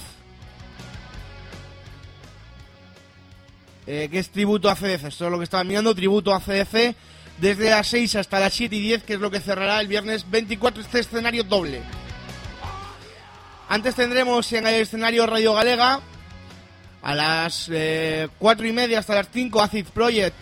[3.88, 5.06] eh, que es tributo a CDC.
[5.08, 6.96] Esto es lo que estaba mirando, tributo a CDC
[7.38, 10.30] desde las 6 hasta las 7 y 10, que es lo que cerrará el viernes
[10.30, 11.82] 24 este escenario doble.
[13.68, 16.00] Antes tendremos en el escenario Radio Galega
[17.02, 20.36] a las eh, 4 y media hasta las 5 Acid Project,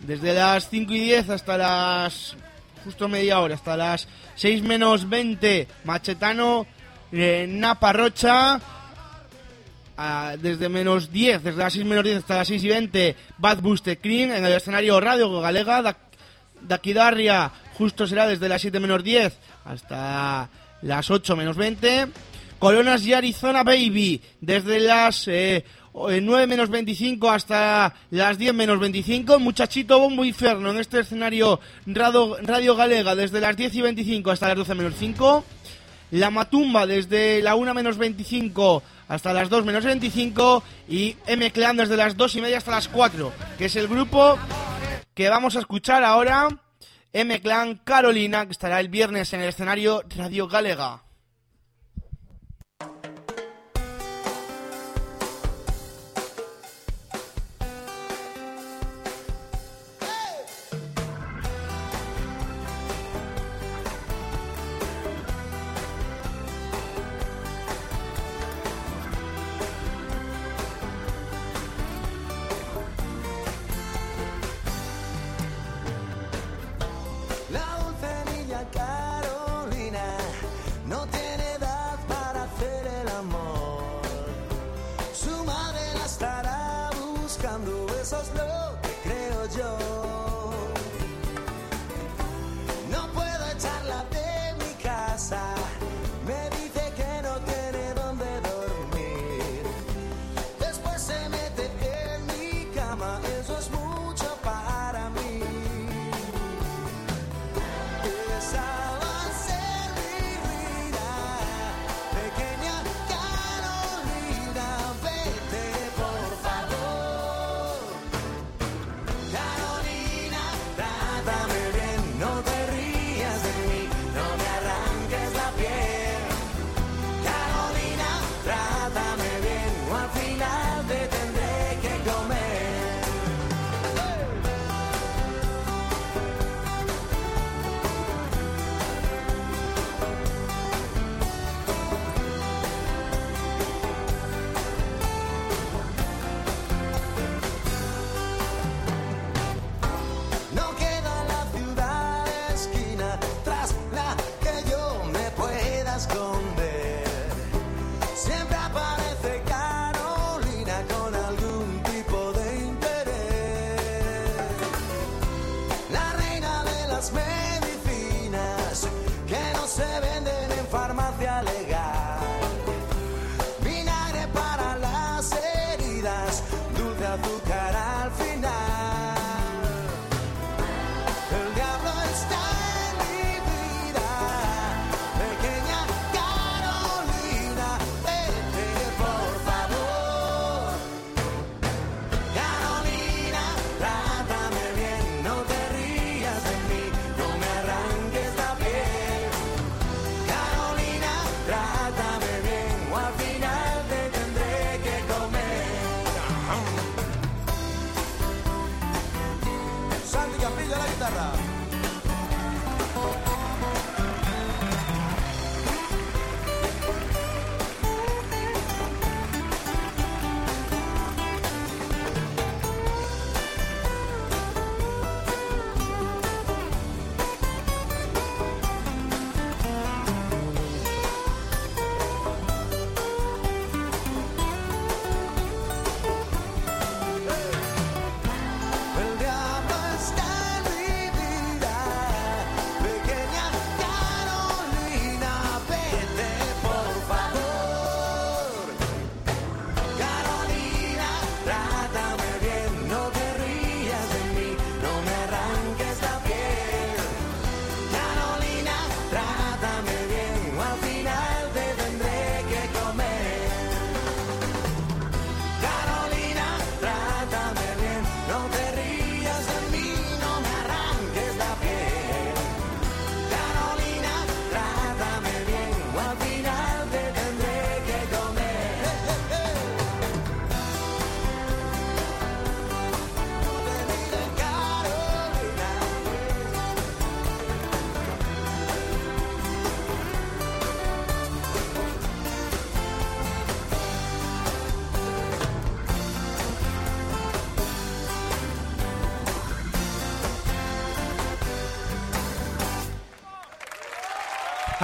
[0.00, 2.36] desde las 5 y 10 hasta las
[2.84, 6.66] justo media hora, hasta las 6 menos 20 Machetano,
[7.12, 8.60] eh, Napa Rocha,
[9.96, 13.60] ah, desde menos 10, desde las 6 menos 10 hasta las 6 y 20 Bad
[13.60, 15.96] Booster Cream en el escenario Radio Galega,
[16.66, 20.48] Da- Dakidarria justo será desde las 7 menos 10 hasta
[20.82, 22.08] las 8 menos 20.
[22.58, 28.54] Coronas y Arizona Baby desde las eh, o- eh, 9 menos 25 hasta las 10
[28.54, 29.38] menos 25.
[29.38, 34.48] Muchachito Bombo Inferno en este escenario Radio, Radio Galega desde las 10 y 25 hasta
[34.48, 35.44] las 12 menos 5.
[36.12, 41.76] La Matumba desde la 1 menos 25 hasta las 2 menos 25 y M Clan
[41.76, 44.38] desde las 2 y media hasta las 4, que es el grupo
[45.16, 46.46] que vamos a escuchar ahora.
[47.14, 51.05] M Clan Carolina, que estará el viernes en el escenario Radio Galega.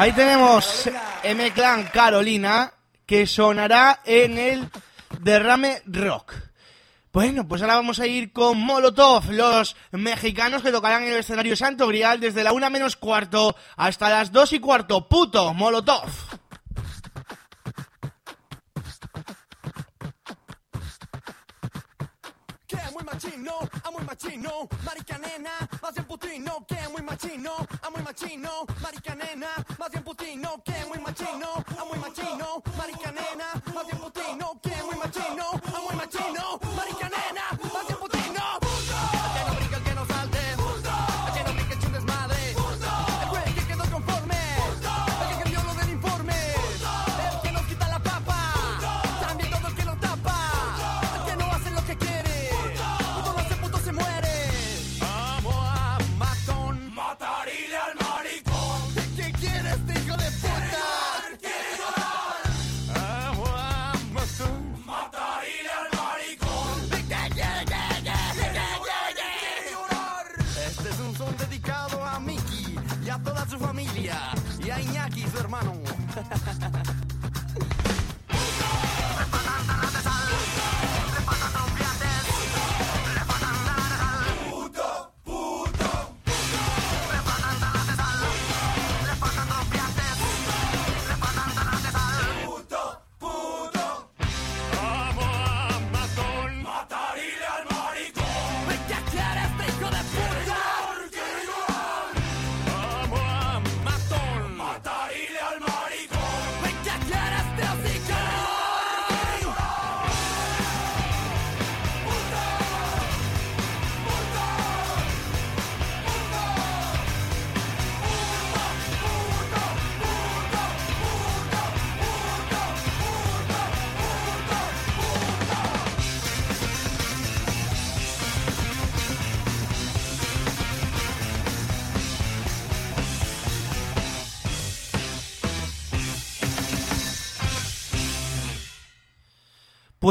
[0.02, 0.90] Ahí tenemos
[1.22, 2.72] M-Clan Carolina,
[3.06, 4.68] que sonará en el
[5.20, 6.34] Derrame Rock.
[7.12, 11.54] Bueno, pues ahora vamos a ir con Molotov, los mexicanos que tocarán en el escenario
[11.54, 15.08] Santo Grial desde la una menos cuarto hasta las dos y cuarto.
[15.08, 16.10] Puto Molotov.
[23.42, 25.50] Machino, a muy machino, marica nena,
[25.82, 30.84] más bien putino, que muy machino, a muy machino, marica nena, más bien putino, que
[30.86, 35.96] muy machino, a muy machino, marica nena, más bien putino, que muy machino, a muy
[35.96, 36.61] machino,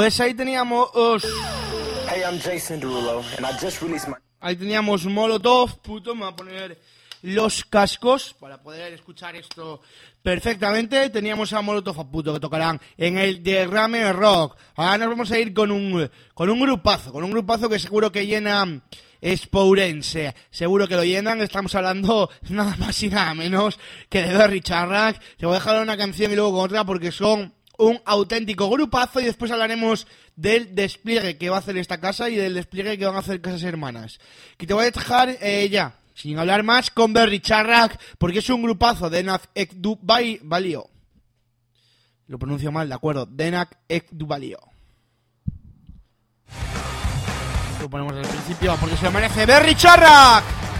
[0.01, 0.89] Pues ahí teníamos...
[2.09, 4.15] Hey, I'm Jason Derulo, and I just released my.
[4.39, 6.81] Ahí teníamos Molotov, puto, me voy a poner
[7.21, 9.79] los cascos para poder escuchar esto
[10.23, 11.11] perfectamente.
[11.11, 14.57] Teníamos a Molotov a puto que tocarán en el Derrame Rock.
[14.75, 18.11] Ahora nos vamos a ir con un, con un grupazo, con un grupazo que seguro
[18.11, 18.81] que llena
[19.23, 20.33] Spourense.
[20.49, 21.41] Seguro que lo llenan.
[21.41, 23.77] Estamos hablando nada más y nada menos
[24.09, 25.21] que de Berry Charrack.
[25.37, 29.19] Te voy a dejar una canción y luego con otra porque son un auténtico grupazo
[29.19, 33.05] y después hablaremos del despliegue que va a hacer esta casa y del despliegue que
[33.05, 34.19] van a hacer Casas Hermanas.
[34.57, 38.49] Que te voy a dejar eh, ya, sin hablar más, con Berry Charrack, porque es
[38.49, 40.89] un grupazo de Nak Ekdubai Valio.
[42.27, 43.25] Lo pronuncio mal, de acuerdo.
[43.25, 44.59] Denak Ekdubalio.
[47.82, 50.70] Lo ponemos al principio porque se merece Berry Charrack.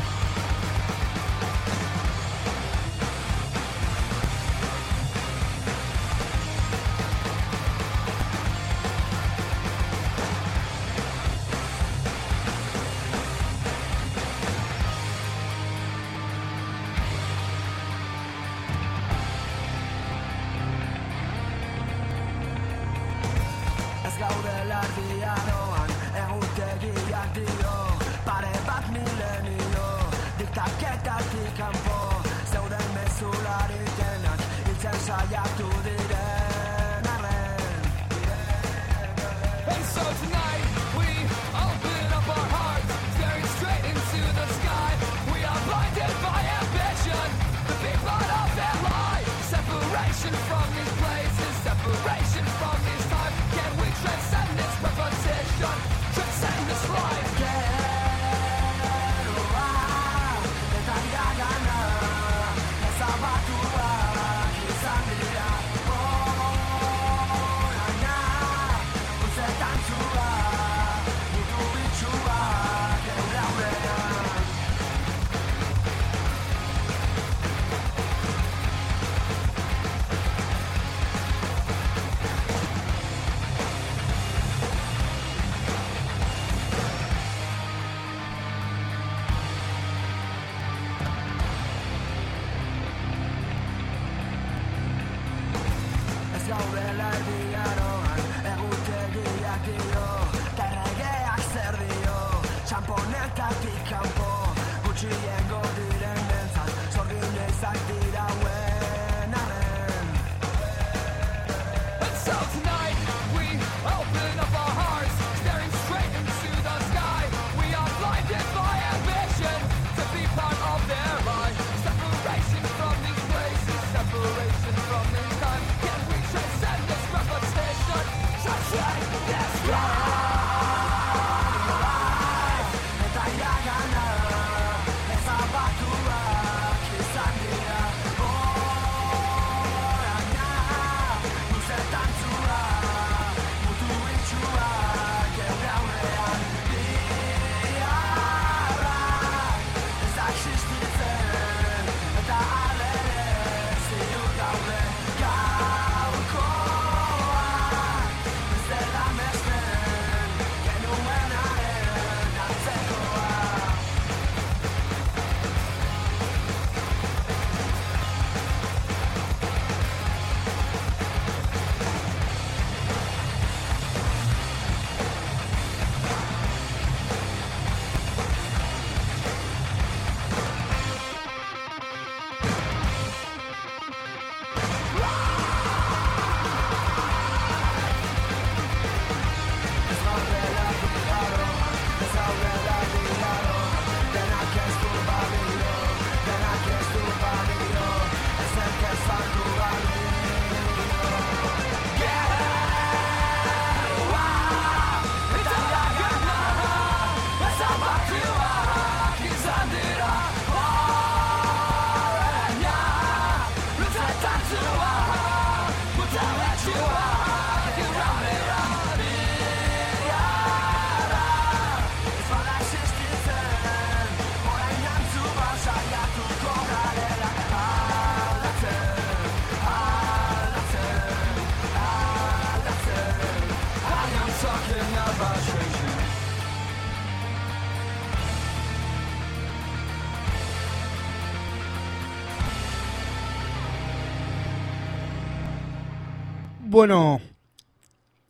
[246.82, 247.22] Bueno,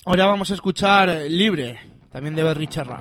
[0.03, 1.79] ahora vamos a escuchar Libre,
[2.11, 3.00] también de Richard Rack.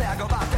[0.00, 0.57] I go back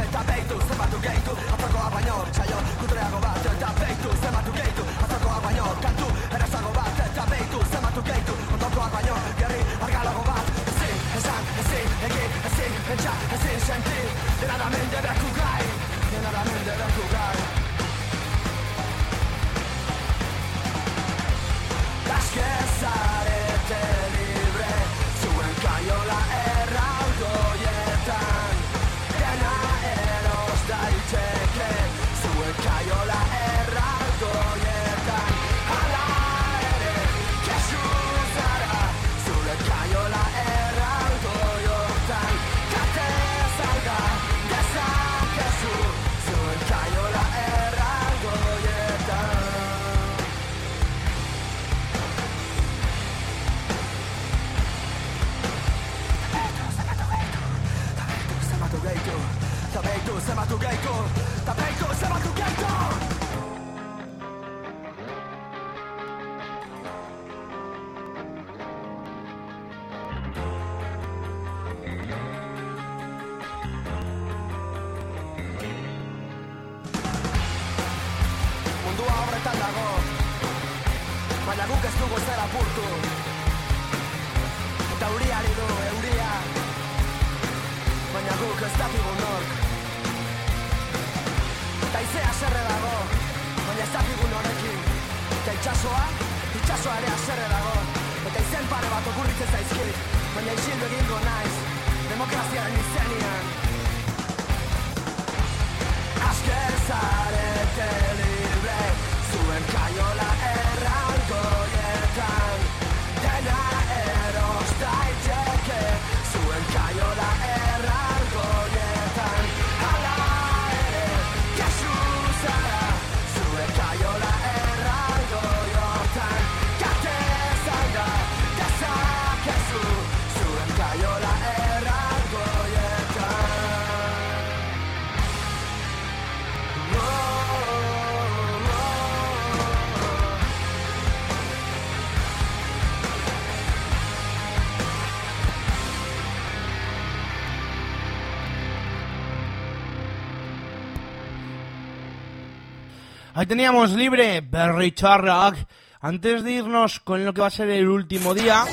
[153.51, 155.57] teníamos libre Berry Charlock.
[155.99, 158.63] Antes de irnos con lo que va a ser el último día,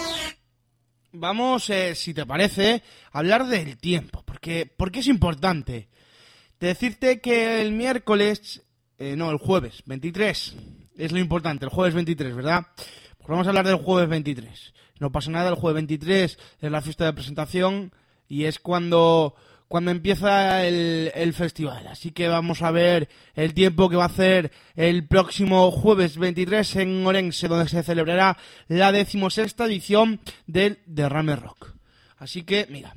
[1.11, 4.23] vamos, eh, si te parece, a hablar del tiempo.
[4.25, 5.89] Porque, porque es importante.
[6.61, 8.63] Decirte que el miércoles,
[8.99, 10.55] eh, no, el jueves 23,
[10.97, 12.69] es lo importante, el jueves 23, ¿verdad?
[12.77, 14.75] Pues vamos a hablar del jueves 23.
[15.01, 17.93] No pasa nada, el jueves 23 es la fiesta de presentación
[18.29, 19.35] y es cuando,
[19.69, 21.87] cuando empieza el, el festival.
[21.87, 26.77] Así que vamos a ver el tiempo que va a hacer el próximo jueves 23
[26.77, 31.75] en Orense, donde se celebrará la decimosexta edición del Derrame Rock.
[32.17, 32.97] Así que, mira,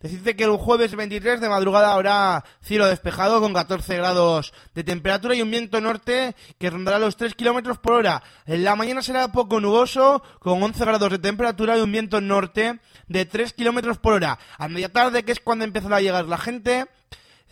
[0.00, 5.34] Decirte que el jueves 23 de madrugada habrá cielo despejado con 14 grados de temperatura
[5.34, 8.22] y un viento norte que rondará los 3 kilómetros por hora.
[8.46, 12.80] En la mañana será poco nuboso con 11 grados de temperatura y un viento norte
[13.08, 14.38] de 3 kilómetros por hora.
[14.56, 16.86] A media tarde, que es cuando empezará a llegar la gente,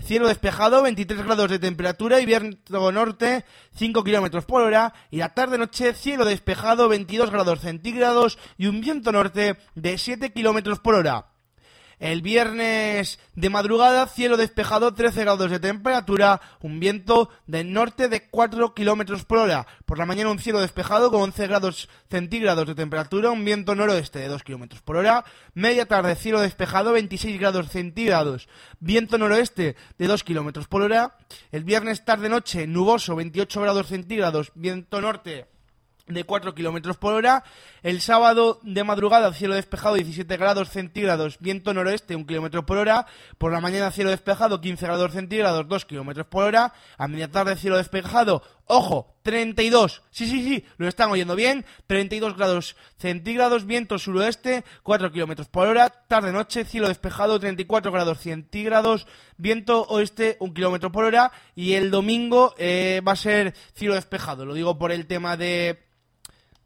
[0.00, 3.44] Cielo despejado, 23 grados de temperatura y viento norte,
[3.74, 4.94] 5 kilómetros por hora.
[5.10, 10.78] Y la tarde-noche, cielo despejado, 22 grados centígrados y un viento norte de 7 kilómetros
[10.78, 11.26] por hora.
[12.00, 18.28] El viernes de madrugada, cielo despejado, 13 grados de temperatura, un viento del norte de
[18.28, 19.66] 4 kilómetros por hora.
[19.84, 24.20] Por la mañana, un cielo despejado con 11 grados centígrados de temperatura, un viento noroeste
[24.20, 25.24] de 2 kilómetros por hora.
[25.54, 31.16] Media tarde, cielo despejado, 26 grados centígrados, viento noroeste de 2 kilómetros por hora.
[31.50, 35.48] El viernes tarde-noche, nuboso, 28 grados centígrados, viento norte
[36.08, 37.44] de 4 kilómetros por hora.
[37.82, 43.06] El sábado de madrugada, cielo despejado, 17 grados centígrados, viento noroeste, 1 kilómetro por hora.
[43.38, 46.72] Por la mañana, cielo despejado, 15 grados centígrados, 2 kilómetros por hora.
[46.96, 50.02] A media tarde, cielo despejado, ojo, 32.
[50.10, 51.66] Sí, sí, sí, lo están oyendo bien.
[51.86, 55.90] 32 grados centígrados, viento suroeste, 4 kilómetros por hora.
[55.90, 59.06] Tarde-noche, cielo despejado, 34 grados centígrados,
[59.36, 61.32] viento oeste, 1 kilómetro por hora.
[61.54, 64.46] Y el domingo eh, va a ser cielo despejado.
[64.46, 65.88] Lo digo por el tema de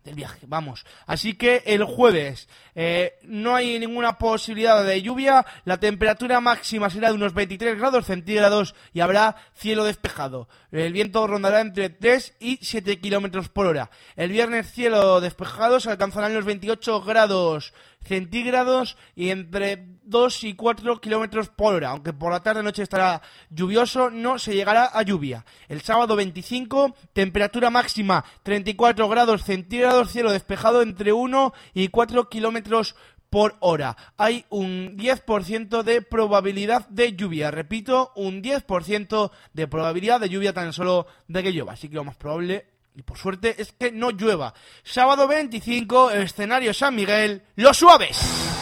[0.05, 0.85] del viaje, vamos.
[1.07, 7.09] Así que el jueves eh, no hay ninguna posibilidad de lluvia, la temperatura máxima será
[7.09, 10.49] de unos 23 grados centígrados y habrá cielo despejado.
[10.71, 13.91] El viento rondará entre 3 y 7 kilómetros por hora.
[14.17, 17.73] El viernes cielo despejado se alcanzarán los 28 grados
[18.05, 21.91] centígrados y entre 2 y 4 kilómetros por hora.
[21.91, 25.45] Aunque por la tarde noche estará lluvioso, no se llegará a lluvia.
[25.69, 32.95] El sábado 25, temperatura máxima 34 grados centígrados, cielo despejado entre 1 y 4 kilómetros
[33.33, 33.97] por hora.
[34.19, 37.51] Hay un 10% de probabilidad de lluvia.
[37.51, 41.73] Repito, un 10% de probabilidad de lluvia tan solo de que llueva.
[41.73, 44.53] Así que lo más probable, y por suerte, es que no llueva.
[44.83, 48.62] Sábado 25, escenario San Miguel, Los Suaves.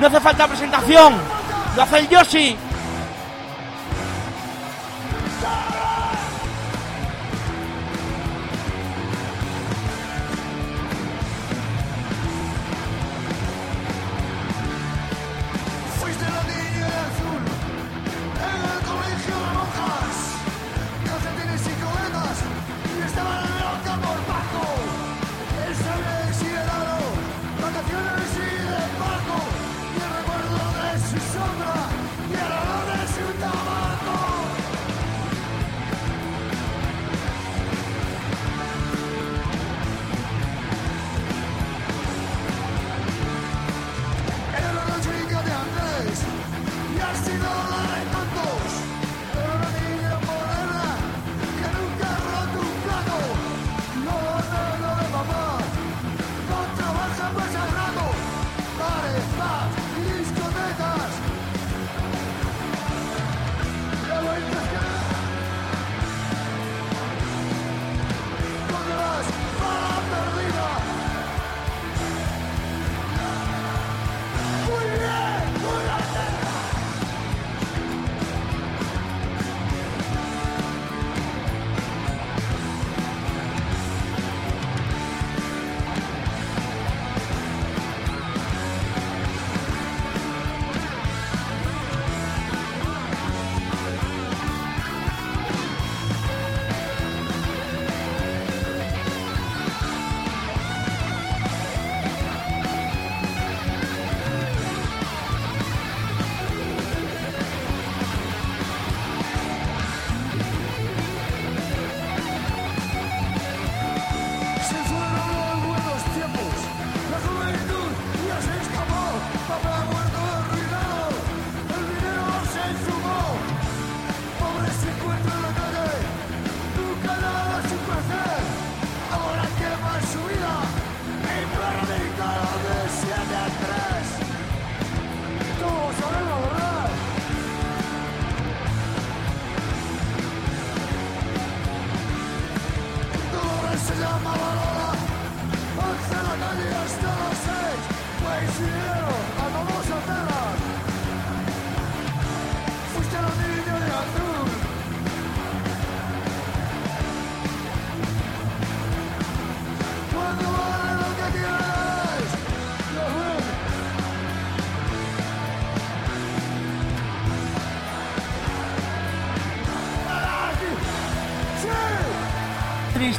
[0.00, 1.14] No hace falta presentación.
[1.74, 2.56] Lo hace el Yoshi.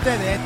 [0.08, 0.37] Triste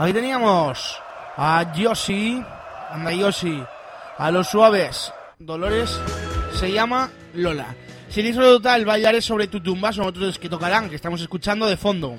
[0.00, 0.98] Ahí teníamos
[1.36, 2.42] a Yoshi,
[2.90, 3.62] anda Yoshi,
[4.16, 5.12] a los suaves.
[5.38, 6.00] Dolores
[6.54, 7.76] se llama Lola.
[8.08, 12.16] Siniestro total, bailaré sobre tu tumba, son otros que tocarán, que estamos escuchando de fondo.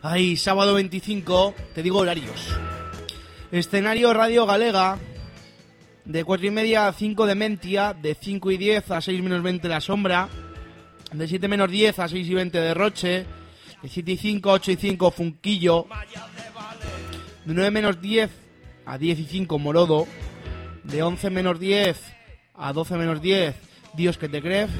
[0.00, 2.48] Ahí, sábado 25, te digo horarios.
[3.52, 4.96] Escenario Radio Galega,
[6.06, 9.42] de 4 y media a 5 de Mentia, de 5 y 10 a 6 menos
[9.42, 10.30] 20 La Sombra,
[11.12, 13.26] de 7 menos 10 a 6 y 20 de Roche,
[13.82, 15.86] de 7 y 5 a 8 y 5 Funquillo,
[17.44, 18.30] de 9 menos 10
[18.86, 20.06] a 10 y 5 Morodo,
[20.84, 21.98] de 11 menos 10
[22.54, 23.54] a 12 menos 10
[23.94, 24.70] Dios que te crees,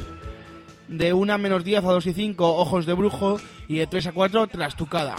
[0.89, 4.13] de 1 menos 10 a 2 y 5 Ojos de Brujo y de 3 a
[4.13, 5.17] 4 Trastucada.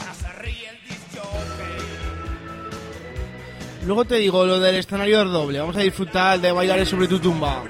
[3.85, 5.59] Luego te digo lo del escenario doble.
[5.59, 7.63] Vamos a disfrutar de bailar sobre tu tumba.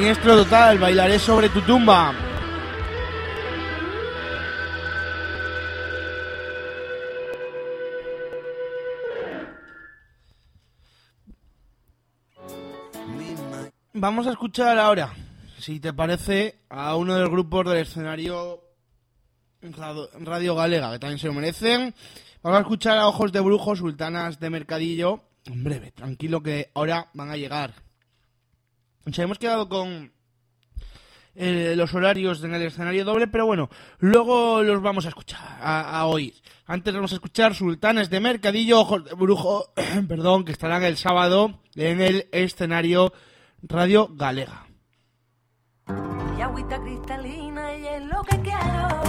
[0.00, 2.14] Siniestro total, bailaré sobre tu tumba.
[13.92, 15.12] Vamos a escuchar ahora,
[15.58, 18.62] si te parece, a uno de los grupos del escenario
[19.60, 21.94] Radio Galega, que también se lo merecen.
[22.42, 25.20] Vamos a escuchar a Ojos de Brujo, Sultanas de Mercadillo.
[25.44, 27.89] En breve, tranquilo que ahora van a llegar.
[29.04, 30.12] Nos habíamos quedado con
[31.34, 35.98] eh, los horarios en el escenario doble, pero bueno, luego los vamos a escuchar, a,
[35.98, 36.34] a oír.
[36.66, 38.84] Antes vamos a escuchar Sultanes de Mercadillo,
[39.16, 39.72] Brujo,
[40.08, 43.12] perdón, que estarán el sábado en el escenario
[43.62, 44.66] Radio Galega.
[46.38, 48.99] Y agüita cristalina y es lo que quiero.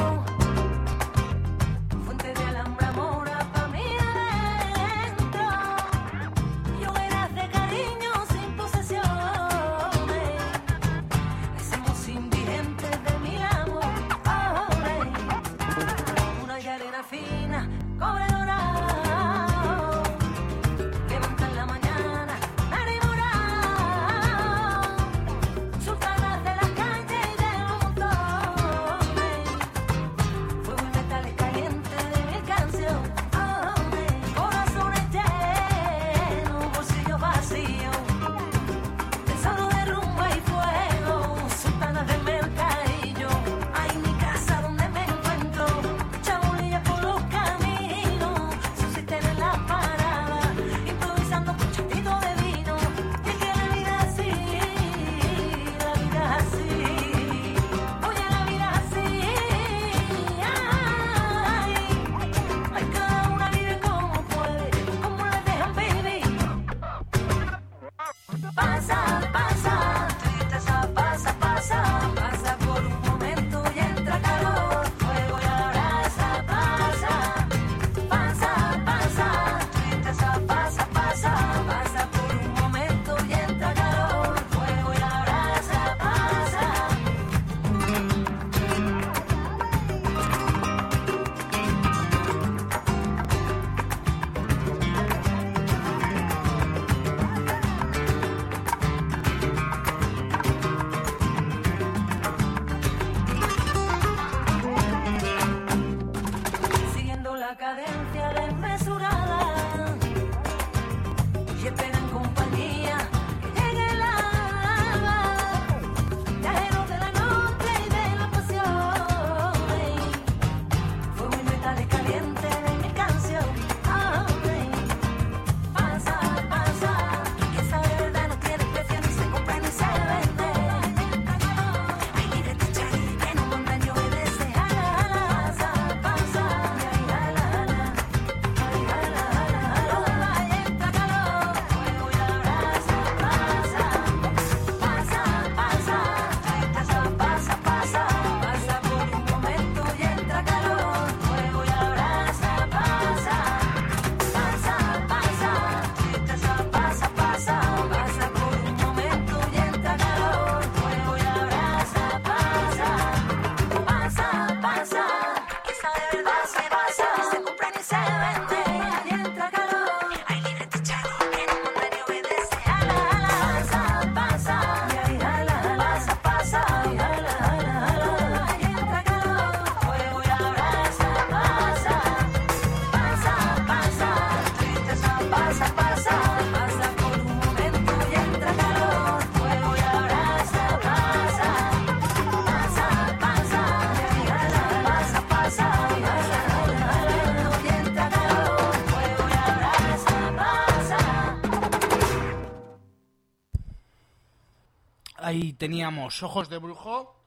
[205.61, 207.23] teníamos Ojos de Brujo.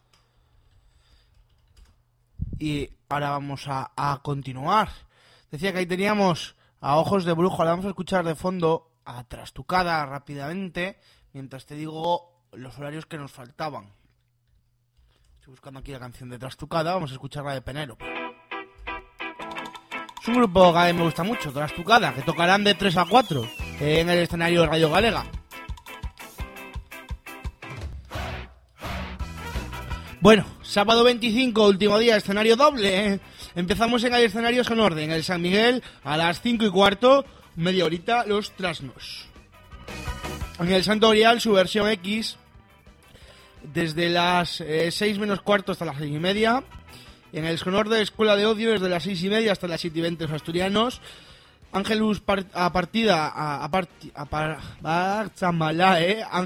[2.58, 4.88] Y ahora vamos a, continuar.
[5.52, 7.58] Decía que ahí teníamos a Ojos de Brujo.
[7.58, 10.98] Ahora vamos a escuchar de fondo a Trastucada rápidamente.
[11.32, 13.92] Mientras te digo los horarios que nos faltaban.
[15.38, 16.92] Estoy buscando aquí la canción de Trastucada.
[16.92, 18.04] Vamos a escuchar la de Penélope.
[20.20, 23.44] Es un grupo que me gusta mucho, Trastucada, que tocarán de 3 a 4
[23.78, 25.24] en el escenario de Radio Galega.
[30.24, 33.08] Bueno, sábado 25, último día, escenario doble.
[33.12, 33.20] ¿eh?
[33.54, 35.10] Empezamos en el escenarios con orden.
[35.10, 37.26] El San Miguel a las 5 y cuarto,
[37.56, 39.26] media horita, los trasnos.
[40.58, 42.38] En el Santo Grial, su versión X,
[43.74, 46.64] desde las eh, 6 menos cuarto hasta las 6 y media.
[47.34, 49.98] En el Sonor de Escuela de Odio, desde las 6 y media hasta las 7
[49.98, 51.02] y 20 los asturianos.
[51.70, 52.22] Ángelus
[52.54, 56.22] a partida a, a, part a, par ¿eh?
[56.24, 56.38] a,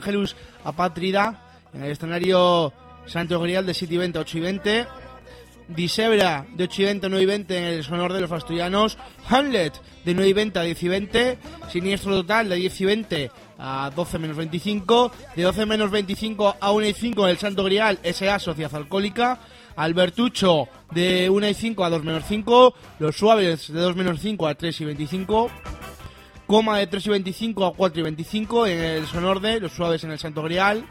[0.64, 1.42] a, a,
[1.74, 2.72] en el escenario
[3.09, 4.86] Santo Grial de 7 y 20 a 8 y 20.
[5.68, 8.97] Disebra de 8 y 20 a 9 y 20 en el sonor de los asturianos.
[9.28, 9.74] Hamlet
[10.05, 11.39] de 9 y 20 a 10 y 20.
[11.70, 15.12] Siniestro total de 10 y 20 a 12 menos 25.
[15.36, 18.39] De 12 menos 25 a 1 y 5 en el Santo Grial S.A.
[18.39, 19.39] Sociedad Alcohólica.
[19.76, 22.74] Albertucho de 1 y 5 a 2 menos 5.
[22.98, 25.51] Los Suaves de 2 menos 5 a 3 y 25.
[26.47, 30.02] Coma de 3 y 25 a 4 y 25 en el sonor de Los Suaves
[30.05, 30.86] en el Santo Grial.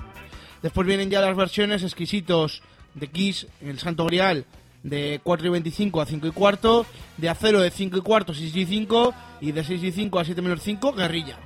[0.62, 2.62] Después vienen ya las versiones exquisitos
[2.94, 4.46] de Kiss en el Santo Grial
[4.84, 6.86] de 4 y 25 a 5 y cuarto,
[7.18, 10.20] de Acero de 5 y cuarto a 6 y 5 y de 6 y 5
[10.20, 11.38] a 7 menos 5, Guerrilla.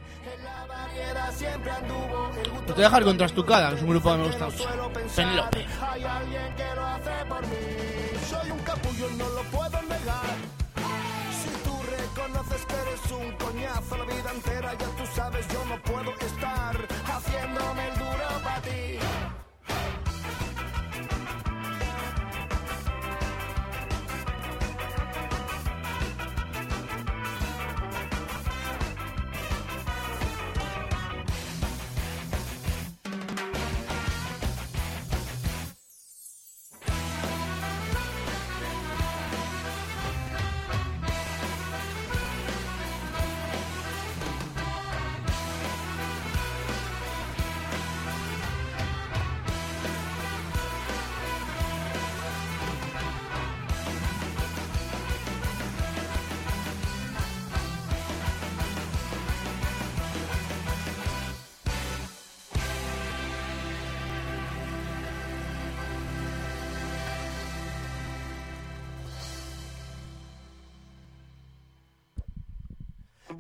[2.68, 4.70] Te voy a dejar con Trastucada, que es un grupo que me gusta mucho.
[5.16, 5.66] Penélope.
[5.82, 6.02] Hay.
[11.32, 15.82] Si tú reconoces que eres un coñazo la vida entera, ya tú sabes, yo no
[15.82, 16.21] puedo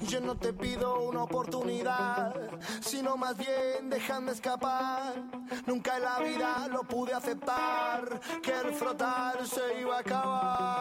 [0.07, 2.33] Yo no te pido una oportunidad,
[2.81, 5.13] sino más bien déjame escapar.
[5.65, 10.80] Nunca en la vida lo pude aceptar, que el frotar se iba a acabar.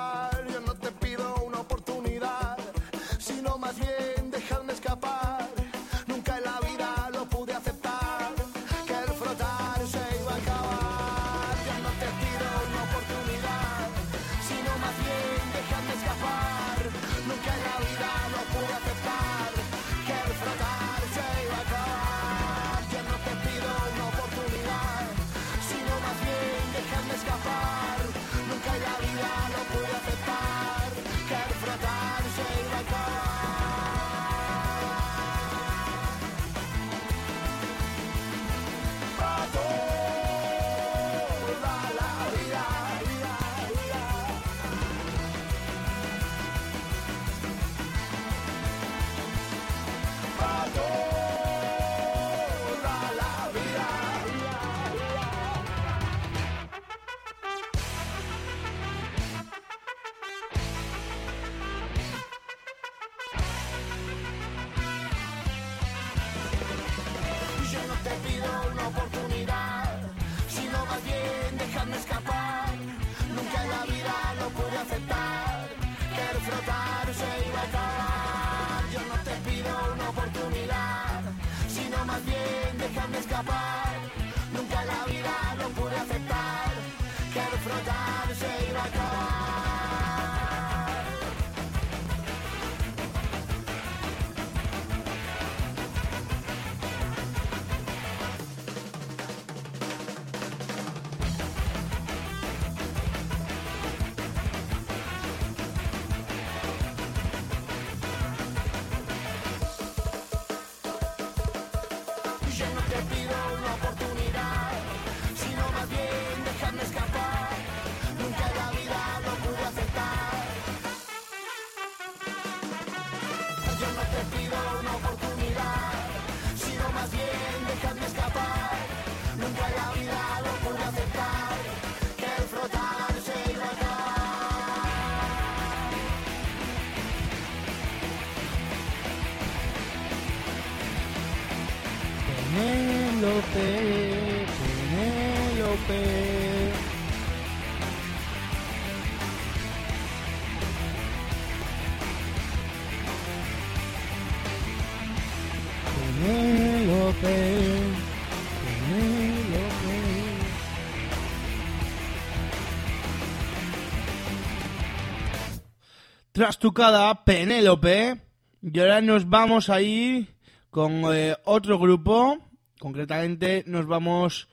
[166.41, 168.19] trastucada Penélope.
[168.63, 170.27] Y ahora nos vamos ahí
[170.71, 172.39] con eh, otro grupo.
[172.79, 174.49] Concretamente nos vamos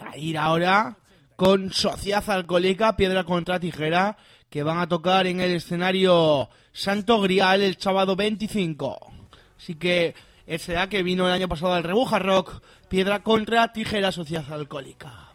[0.00, 0.98] a ir ahora
[1.34, 4.16] con Sociedad Alcohólica, Piedra contra Tijera,
[4.50, 9.12] que van a tocar en el escenario Santo Grial el sábado 25.
[9.58, 10.14] Así que
[10.58, 15.32] será que vino el año pasado al Rebuja Rock, Piedra contra Tijera, Sociedad Alcohólica.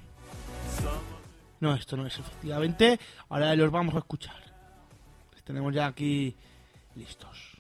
[1.59, 2.97] No, esto no es efectivamente.
[3.27, 4.46] Ahora los vamos a escuchar
[5.47, 6.35] tenemos ya aquí
[6.95, 7.57] listos.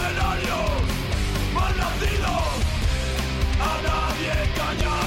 [0.00, 0.82] mercenarios,
[1.54, 2.50] malnacidos,
[3.60, 4.99] a nadie engañar.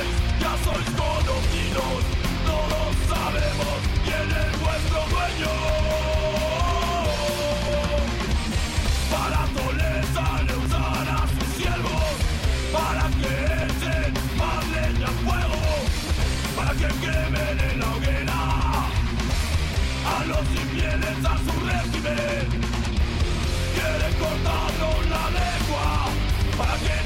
[26.54, 27.03] Again.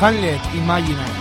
[0.00, 1.15] Hamlet Imagine.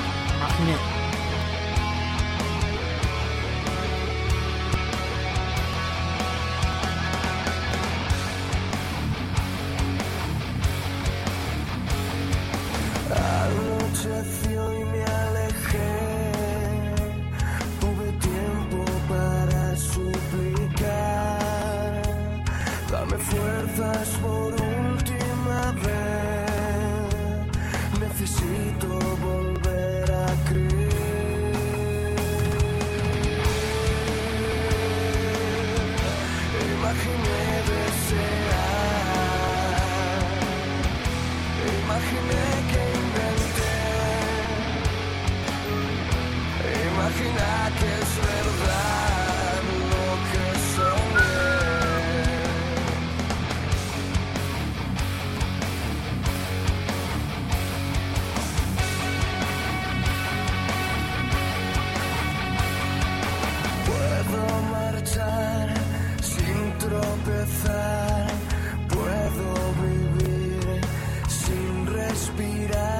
[68.90, 69.50] puedo
[69.84, 70.82] vivir
[71.28, 72.95] sin respirar.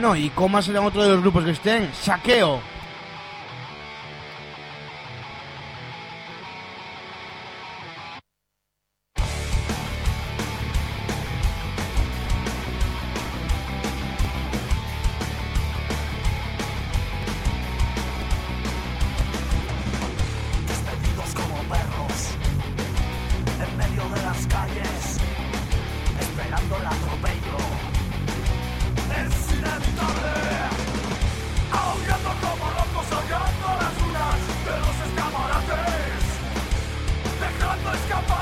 [0.00, 1.90] Bueno, y Comas será otro de los grupos que estén.
[1.92, 2.60] Saqueo,
[37.90, 38.37] Let's go.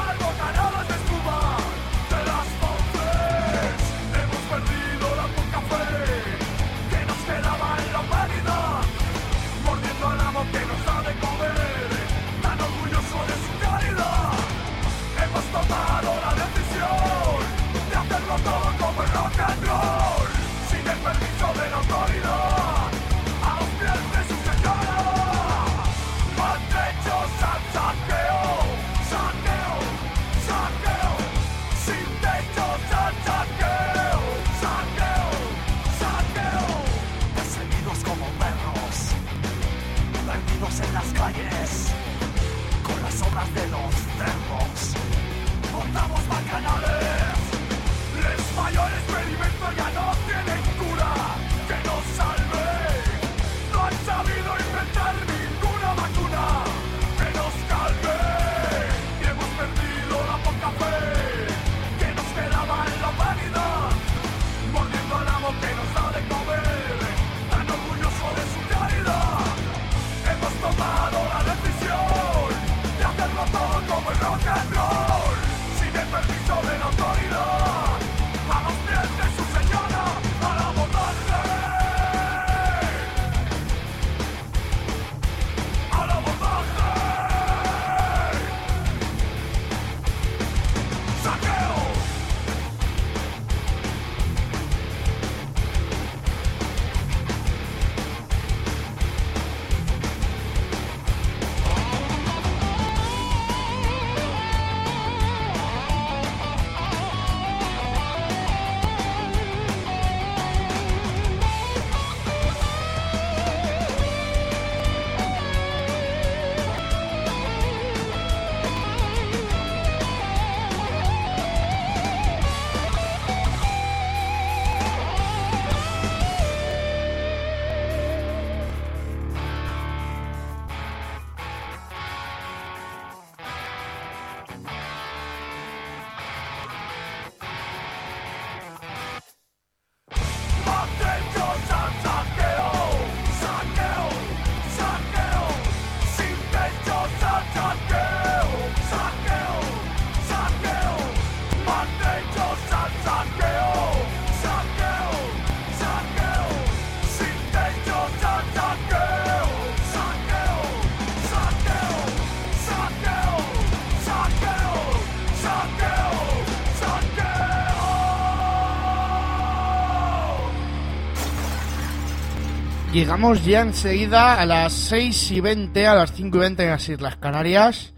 [172.96, 176.88] Llegamos ya enseguida a las 6 y 20, a las 5 y 20 en las
[176.88, 177.92] Islas Canarias.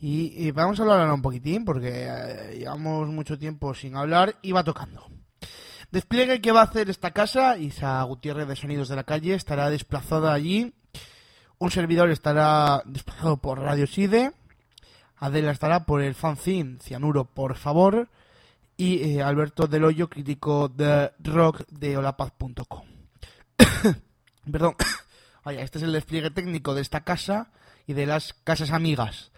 [0.00, 4.52] Y, vamos a hablar ahora un poquitín porque eh, llevamos mucho tiempo sin hablar y
[4.52, 5.06] va tocando.
[5.90, 9.68] Despliegue que va a hacer esta casa, Isa Gutiérrez de Sonidos de la Calle, estará
[9.68, 10.72] desplazada allí.
[11.58, 14.32] Un servidor estará desplazado por Radio Side.
[15.18, 18.08] Adela estará por el fanzine Cianuro, por favor.
[18.78, 22.86] Y eh, Alberto Del Hoyo, crítico de rock de olapaz.com.
[24.50, 24.74] Perdón.
[25.44, 27.50] Vaya, este es el despliegue técnico de esta casa
[27.86, 29.32] y de las casas amigas.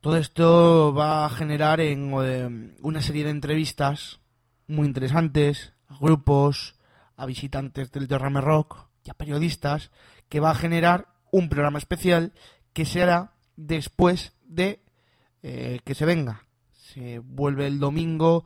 [0.00, 4.20] Todo esto va a generar en eh, una serie de entrevistas
[4.66, 6.76] muy interesantes a grupos,
[7.16, 9.90] a visitantes del Derrame Rock y a periodistas,
[10.28, 12.32] que va a generar un programa especial
[12.72, 14.82] que se hará después de
[15.42, 16.44] eh, que se venga.
[16.72, 18.44] Se vuelve el domingo,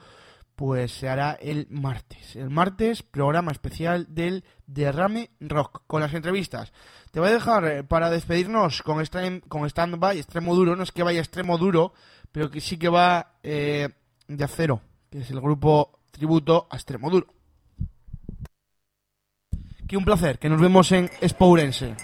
[0.55, 2.37] pues se hará el martes.
[2.37, 6.73] El martes, programa especial del Derrame Rock, con las entrevistas.
[7.11, 9.05] Te voy a dejar eh, para despedirnos con,
[9.49, 10.77] con stand-by, extremo duro.
[10.77, 11.93] No es que vaya extremo duro,
[12.31, 13.89] pero que sí que va eh,
[14.29, 14.81] de acero,
[15.11, 17.27] que es el grupo tributo a extremo duro.
[19.89, 21.97] Que un placer, que nos vemos en Espourense.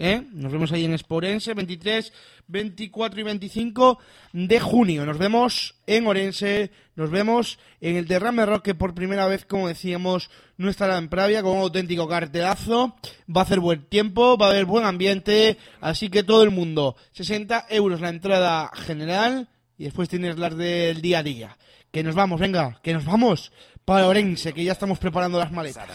[0.00, 0.22] ¿Eh?
[0.32, 2.12] Nos vemos ahí en Espourense, 23,
[2.46, 3.98] 24 y 25
[4.32, 5.04] de junio.
[5.04, 9.66] Nos vemos en Orense, nos vemos en el Derrame Rock, que por primera vez, como
[9.66, 12.94] decíamos, no estará en Pravia, con un auténtico cartelazo.
[13.28, 16.94] Va a hacer buen tiempo, va a haber buen ambiente, así que todo el mundo,
[17.12, 21.58] 60 euros la entrada general y después tienes las del día a día.
[21.90, 23.50] Que nos vamos, venga, que nos vamos
[23.84, 25.88] para Orense, que ya estamos preparando las maletas.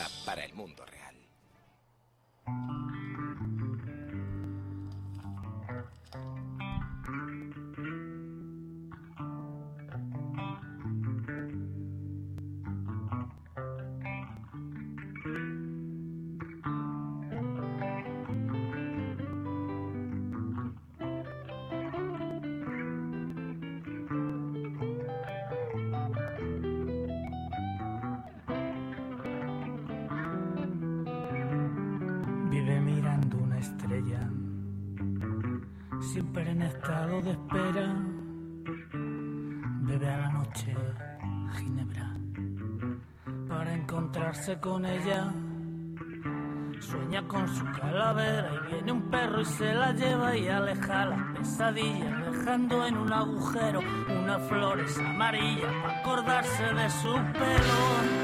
[44.63, 45.33] Con ella.
[46.79, 51.37] Sueña con su calavera y viene un perro y se la lleva y aleja las
[51.37, 58.22] pesadillas, dejando en un agujero unas flores amarillas para acordarse de su pelo.